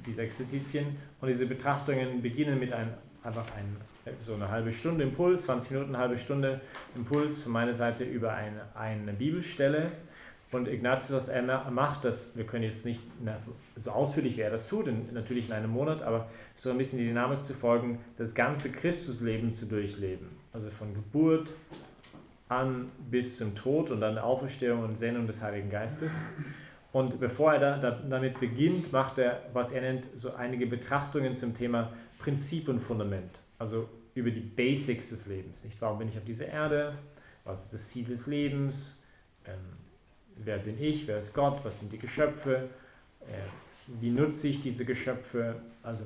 diese 0.04 0.22
Exerzitien. 0.22 0.96
Und 1.20 1.28
diese 1.28 1.46
Betrachtungen 1.46 2.22
beginnen 2.22 2.58
mit 2.58 2.72
einem 2.72 2.90
einfach 3.22 3.46
ein, 3.56 3.76
so 4.20 4.34
eine 4.34 4.48
halbe 4.50 4.72
Stunde 4.72 5.04
Impuls, 5.04 5.44
20 5.44 5.70
Minuten, 5.72 5.94
eine 5.94 6.02
halbe 6.02 6.18
Stunde 6.18 6.60
Impuls 6.94 7.42
von 7.42 7.52
meiner 7.52 7.74
Seite 7.74 8.04
über 8.04 8.34
eine, 8.34 8.62
eine 8.74 9.12
Bibelstelle. 9.12 9.90
Und 10.52 10.68
Ignatius, 10.68 11.12
was 11.12 11.28
er 11.28 11.42
macht, 11.70 12.04
das, 12.04 12.36
wir 12.36 12.46
können 12.46 12.62
jetzt 12.62 12.86
nicht 12.86 13.02
so 13.74 13.90
ausführlich, 13.90 14.36
wie 14.36 14.42
er 14.42 14.50
das 14.50 14.68
tut, 14.68 14.86
in, 14.86 15.12
natürlich 15.12 15.48
in 15.48 15.54
einem 15.54 15.70
Monat, 15.70 16.02
aber 16.02 16.28
so 16.54 16.70
ein 16.70 16.78
bisschen 16.78 17.00
die 17.00 17.06
Dynamik 17.06 17.42
zu 17.42 17.52
folgen, 17.52 17.98
das 18.16 18.34
ganze 18.34 18.70
Christusleben 18.70 19.52
zu 19.52 19.66
durchleben. 19.66 20.28
Also 20.52 20.70
von 20.70 20.94
Geburt 20.94 21.54
an 22.48 22.90
bis 23.10 23.38
zum 23.38 23.54
Tod 23.54 23.90
und 23.90 24.00
dann 24.00 24.18
Auferstehung 24.18 24.84
und 24.84 24.96
Sendung 24.96 25.26
des 25.26 25.42
Heiligen 25.42 25.70
Geistes. 25.70 26.24
Und 26.92 27.18
bevor 27.20 27.54
er 27.54 27.58
da, 27.58 27.78
da, 27.78 27.90
damit 27.90 28.40
beginnt, 28.40 28.92
macht 28.92 29.18
er, 29.18 29.42
was 29.52 29.72
er 29.72 29.82
nennt, 29.82 30.08
so 30.14 30.34
einige 30.34 30.66
Betrachtungen 30.66 31.34
zum 31.34 31.54
Thema 31.54 31.92
Prinzip 32.18 32.68
und 32.68 32.80
Fundament, 32.80 33.42
also 33.58 33.88
über 34.14 34.30
die 34.30 34.40
Basics 34.40 35.10
des 35.10 35.26
Lebens. 35.26 35.64
Nicht? 35.64 35.80
Warum 35.80 35.98
bin 35.98 36.08
ich 36.08 36.16
auf 36.16 36.24
dieser 36.24 36.48
Erde? 36.48 36.96
Was 37.44 37.66
ist 37.66 37.74
das 37.74 37.88
Ziel 37.90 38.06
des 38.06 38.26
Lebens? 38.26 39.04
Ähm, 39.44 39.58
wer 40.36 40.58
bin 40.58 40.82
ich? 40.82 41.06
Wer 41.06 41.18
ist 41.18 41.34
Gott? 41.34 41.60
Was 41.64 41.80
sind 41.80 41.92
die 41.92 41.98
Geschöpfe? 41.98 42.70
Äh, 43.20 43.34
wie 44.00 44.10
nutze 44.10 44.48
ich 44.48 44.60
diese 44.60 44.84
Geschöpfe? 44.84 45.56
Also 45.82 46.04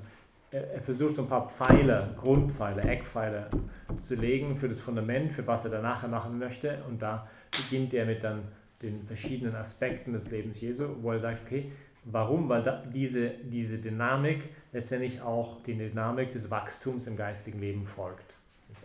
er, 0.50 0.70
er, 0.72 0.82
versucht 0.82 1.14
so 1.14 1.22
ein 1.22 1.28
paar 1.28 1.48
Pfeiler, 1.48 2.14
Grundpfeiler, 2.16 2.84
Eckpfeiler 2.84 3.48
zu 3.96 4.14
legen 4.16 4.56
für 4.56 4.68
das 4.68 4.80
Fundament, 4.80 5.32
für 5.32 5.46
was 5.46 5.64
er 5.64 5.70
danach 5.70 6.06
machen 6.08 6.38
möchte. 6.38 6.82
Und 6.88 7.02
da 7.02 7.28
beginnt 7.50 7.94
er 7.94 8.06
mit 8.06 8.24
dann 8.24 8.42
den 8.82 9.06
verschiedenen 9.06 9.54
Aspekten 9.54 10.12
des 10.12 10.30
Lebens 10.30 10.60
Jesu, 10.60 10.88
wo 11.02 11.12
er 11.12 11.18
sagt, 11.18 11.42
okay, 11.46 11.70
Warum? 12.04 12.48
Weil 12.48 12.62
da 12.62 12.82
diese, 12.86 13.30
diese 13.30 13.78
Dynamik 13.78 14.48
letztendlich 14.72 15.20
auch 15.20 15.62
die 15.62 15.76
Dynamik 15.76 16.30
des 16.30 16.50
Wachstums 16.50 17.06
im 17.06 17.16
geistigen 17.16 17.60
Leben 17.60 17.84
folgt. 17.84 18.34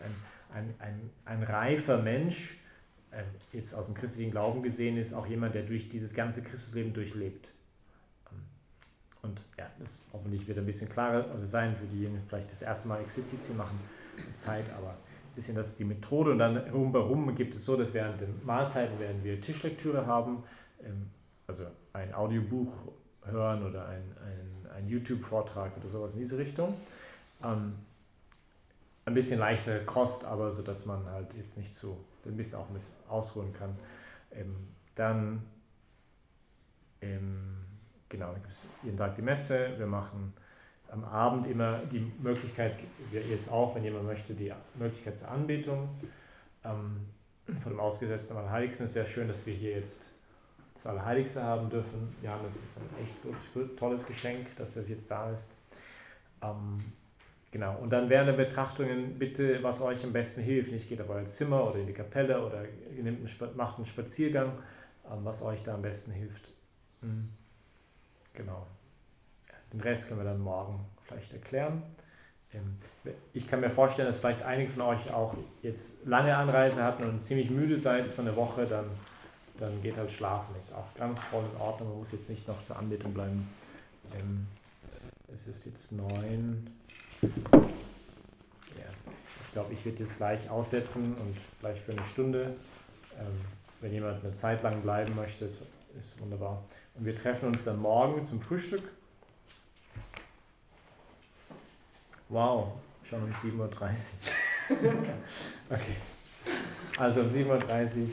Ein, 0.04 0.15
ein, 0.58 0.75
ein, 0.80 1.10
ein 1.25 1.43
reifer 1.43 2.01
Mensch, 2.01 2.58
äh, 3.12 3.23
jetzt 3.54 3.73
aus 3.73 3.86
dem 3.86 3.95
christlichen 3.95 4.32
Glauben 4.32 4.63
gesehen, 4.63 4.97
ist 4.97 5.13
auch 5.13 5.28
jemand, 5.28 5.56
der 5.56 5.63
durch 5.63 5.88
dieses 5.88 6.13
ganze 6.13 6.43
Christusleben 6.43 6.93
durchlebt. 6.93 7.54
Und 9.25 9.41
ja, 9.57 9.65
das 9.79 10.03
hoffentlich 10.13 10.47
wird 10.47 10.57
ein 10.57 10.65
bisschen 10.65 10.89
klarer 10.89 11.25
sein 11.43 11.75
für 11.75 11.85
diejenigen, 11.85 12.21
die 12.21 12.29
vielleicht 12.29 12.51
das 12.51 12.61
erste 12.61 12.88
Mal 12.88 13.01
Exerzitien 13.01 13.57
machen, 13.57 13.79
Zeit, 14.33 14.65
aber 14.77 14.89
ein 14.89 15.35
bisschen 15.35 15.55
das 15.55 15.69
ist 15.69 15.79
die 15.79 15.85
Methode. 15.85 16.31
Und 16.31 16.39
dann 16.39 16.57
rumherum 16.57 17.33
gibt 17.35 17.55
es 17.55 17.65
so, 17.65 17.75
dass 17.75 17.93
während 17.93 18.21
den 18.21 18.45
Mahlzeiten 18.45 18.99
werden 18.99 19.23
wir 19.23 19.41
Tischlektüre 19.41 20.05
haben, 20.05 20.43
ähm, 20.83 21.09
also 21.47 21.65
ein 21.93 22.13
Audiobuch 22.13 22.93
hören 23.23 23.65
oder 23.65 23.88
ein, 23.88 24.03
ein, 24.23 24.71
ein 24.71 24.88
YouTube-Vortrag 24.88 25.75
oder 25.77 25.89
sowas 25.89 26.13
in 26.13 26.19
diese 26.19 26.38
Richtung. 26.38 26.76
Ähm, 27.43 27.73
ein 29.05 29.13
bisschen 29.13 29.39
leichtere 29.39 29.84
Kost, 29.86 30.26
aber 30.26 30.49
so, 30.51 30.61
dass 30.61 30.86
man 30.86 31.05
halt 31.05 31.34
jetzt 31.36 31.57
nicht 31.57 31.73
so 31.73 32.03
ein 32.26 32.36
bisschen 32.36 32.57
auch 32.59 32.67
ein 32.67 32.73
bisschen 32.73 32.95
ausruhen 33.07 33.53
kann. 33.53 33.78
Ähm, 34.32 34.55
dann, 34.95 35.43
ähm, 37.01 37.64
genau, 38.16 38.32
dann 38.32 38.41
gibt 38.41 38.51
es 38.51 38.68
jeden 38.84 38.97
Tag 38.97 39.16
die 39.16 39.22
Messe. 39.22 39.74
Wir 39.78 39.88
machen 39.88 40.34
am 40.89 41.03
Abend 41.03 41.47
immer 41.47 41.80
die 41.80 42.11
Möglichkeit, 42.22 42.76
wir 43.11 43.22
jetzt 43.22 43.51
auch, 43.51 43.76
wenn 43.76 43.84
jemand 43.84 44.05
möchte, 44.05 44.34
die 44.34 44.53
Möglichkeit 44.76 45.18
zur 45.18 45.30
Anbetung. 45.30 45.89
Ähm, 46.63 47.07
von 47.61 47.74
dem 47.74 47.80
Ausgesetzten 47.80 48.38
am 48.38 48.49
Heiligsten 48.49 48.86
ist 48.86 48.93
sehr 48.93 49.05
schön, 49.05 49.28
dass 49.28 49.45
wir 49.45 49.53
hier 49.53 49.72
jetzt 49.72 50.09
das 50.74 50.88
Allerheiligste 50.88 51.43
haben 51.43 51.70
dürfen. 51.70 52.16
Ja, 52.22 52.39
das 52.41 52.55
ist 52.55 52.78
ein 52.78 53.03
echt 53.03 53.22
gut, 53.22 53.36
gut, 53.53 53.78
tolles 53.78 54.05
Geschenk, 54.05 54.55
dass 54.55 54.76
das 54.76 54.89
jetzt 54.89 55.11
da 55.11 55.30
ist. 55.30 55.51
Ähm, 56.41 56.80
genau, 57.51 57.78
und 57.78 57.91
dann 57.91 58.09
während 58.09 58.30
der 58.30 58.34
Betrachtungen 58.34 59.20
bitte, 59.20 59.61
was 59.61 59.82
euch 59.82 60.03
am 60.03 60.13
besten 60.13 60.41
hilft. 60.41 60.72
Nicht 60.72 60.88
geht 60.88 61.01
auf 61.01 61.09
euer 61.09 61.26
Zimmer 61.26 61.68
oder 61.68 61.80
in 61.80 61.88
die 61.88 61.93
Kapelle 61.93 62.45
oder 62.45 62.63
nehmt 62.95 63.20
einen, 63.20 63.57
macht 63.57 63.76
einen 63.78 63.86
Spaziergang, 63.86 64.53
ähm, 65.11 65.20
was 65.24 65.41
euch 65.41 65.61
da 65.63 65.76
am 65.76 65.82
besten 65.82 66.11
hilft. 66.11 66.49
Mhm. 67.01 67.30
Genau. 68.36 68.65
Den 69.71 69.81
Rest 69.81 70.07
können 70.07 70.19
wir 70.19 70.25
dann 70.25 70.39
morgen 70.39 70.86
vielleicht 71.03 71.33
erklären. 71.33 71.83
ähm, 72.53 72.77
ich 73.33 73.47
kann 73.47 73.59
mir 73.59 73.69
vorstellen, 73.69 74.07
dass 74.07 74.19
vielleicht 74.19 74.43
einige 74.43 74.69
von 74.69 74.81
euch 74.83 75.11
auch 75.13 75.36
jetzt 75.61 76.05
lange 76.05 76.36
Anreise 76.36 76.83
hatten 76.83 77.03
und 77.03 77.19
ziemlich 77.19 77.49
müde 77.49 77.77
seid 77.77 78.07
von 78.07 78.25
der 78.25 78.36
Woche, 78.36 78.65
dann, 78.65 78.89
dann 79.57 79.81
geht 79.81 79.97
halt 79.97 80.11
schlafen. 80.11 80.55
Ist 80.57 80.73
auch 80.73 80.93
ganz 80.95 81.23
voll 81.23 81.43
in 81.53 81.61
Ordnung. 81.61 81.89
Man 81.89 81.99
muss 81.99 82.11
jetzt 82.11 82.29
nicht 82.29 82.47
noch 82.47 82.61
zur 82.63 82.77
Anbetung 82.77 83.13
bleiben. 83.13 83.47
Ähm, 84.19 84.47
es 85.33 85.47
ist 85.47 85.65
jetzt 85.65 85.91
neun. 85.91 86.69
Ja. 87.21 87.29
Ich 89.41 89.51
glaube, 89.53 89.73
ich 89.73 89.86
werde 89.86 89.99
jetzt 89.99 90.17
gleich 90.17 90.49
aussetzen 90.49 91.15
und 91.15 91.36
vielleicht 91.59 91.83
für 91.83 91.91
eine 91.91 92.03
Stunde. 92.03 92.55
Ähm, 93.19 93.41
wenn 93.81 93.91
jemand 93.91 94.23
eine 94.23 94.31
Zeit 94.31 94.63
lang 94.63 94.81
bleiben 94.81 95.15
möchte, 95.15 95.45
ist, 95.45 95.67
ist 95.97 96.21
wunderbar. 96.21 96.63
Und 96.98 97.06
wir 97.06 97.16
treffen 97.16 97.48
uns 97.48 97.64
dann 97.66 97.82
morgen 97.82 98.24
zum 98.24 98.41
Frühstück. 98.41 98.84
Wow, 102.30 102.70
schon 103.04 103.24
um 103.24 103.32
7.30 103.32 103.60
Uhr. 103.60 103.70
okay. 105.70 105.96
Also 106.98 107.22
um 107.22 107.30
7.30 107.30 107.48
Uhr, 107.48 107.60
Morgen. 107.60 108.10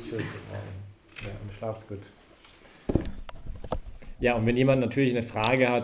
Ja, 1.23 1.31
und 1.43 1.53
schlaf's 1.57 1.87
gut. 1.87 2.01
Ja, 4.19 4.35
und 4.35 4.45
wenn 4.47 4.57
jemand 4.57 4.81
natürlich 4.81 5.17
eine 5.17 5.23
Frage 5.23 5.69
hat, 5.69 5.81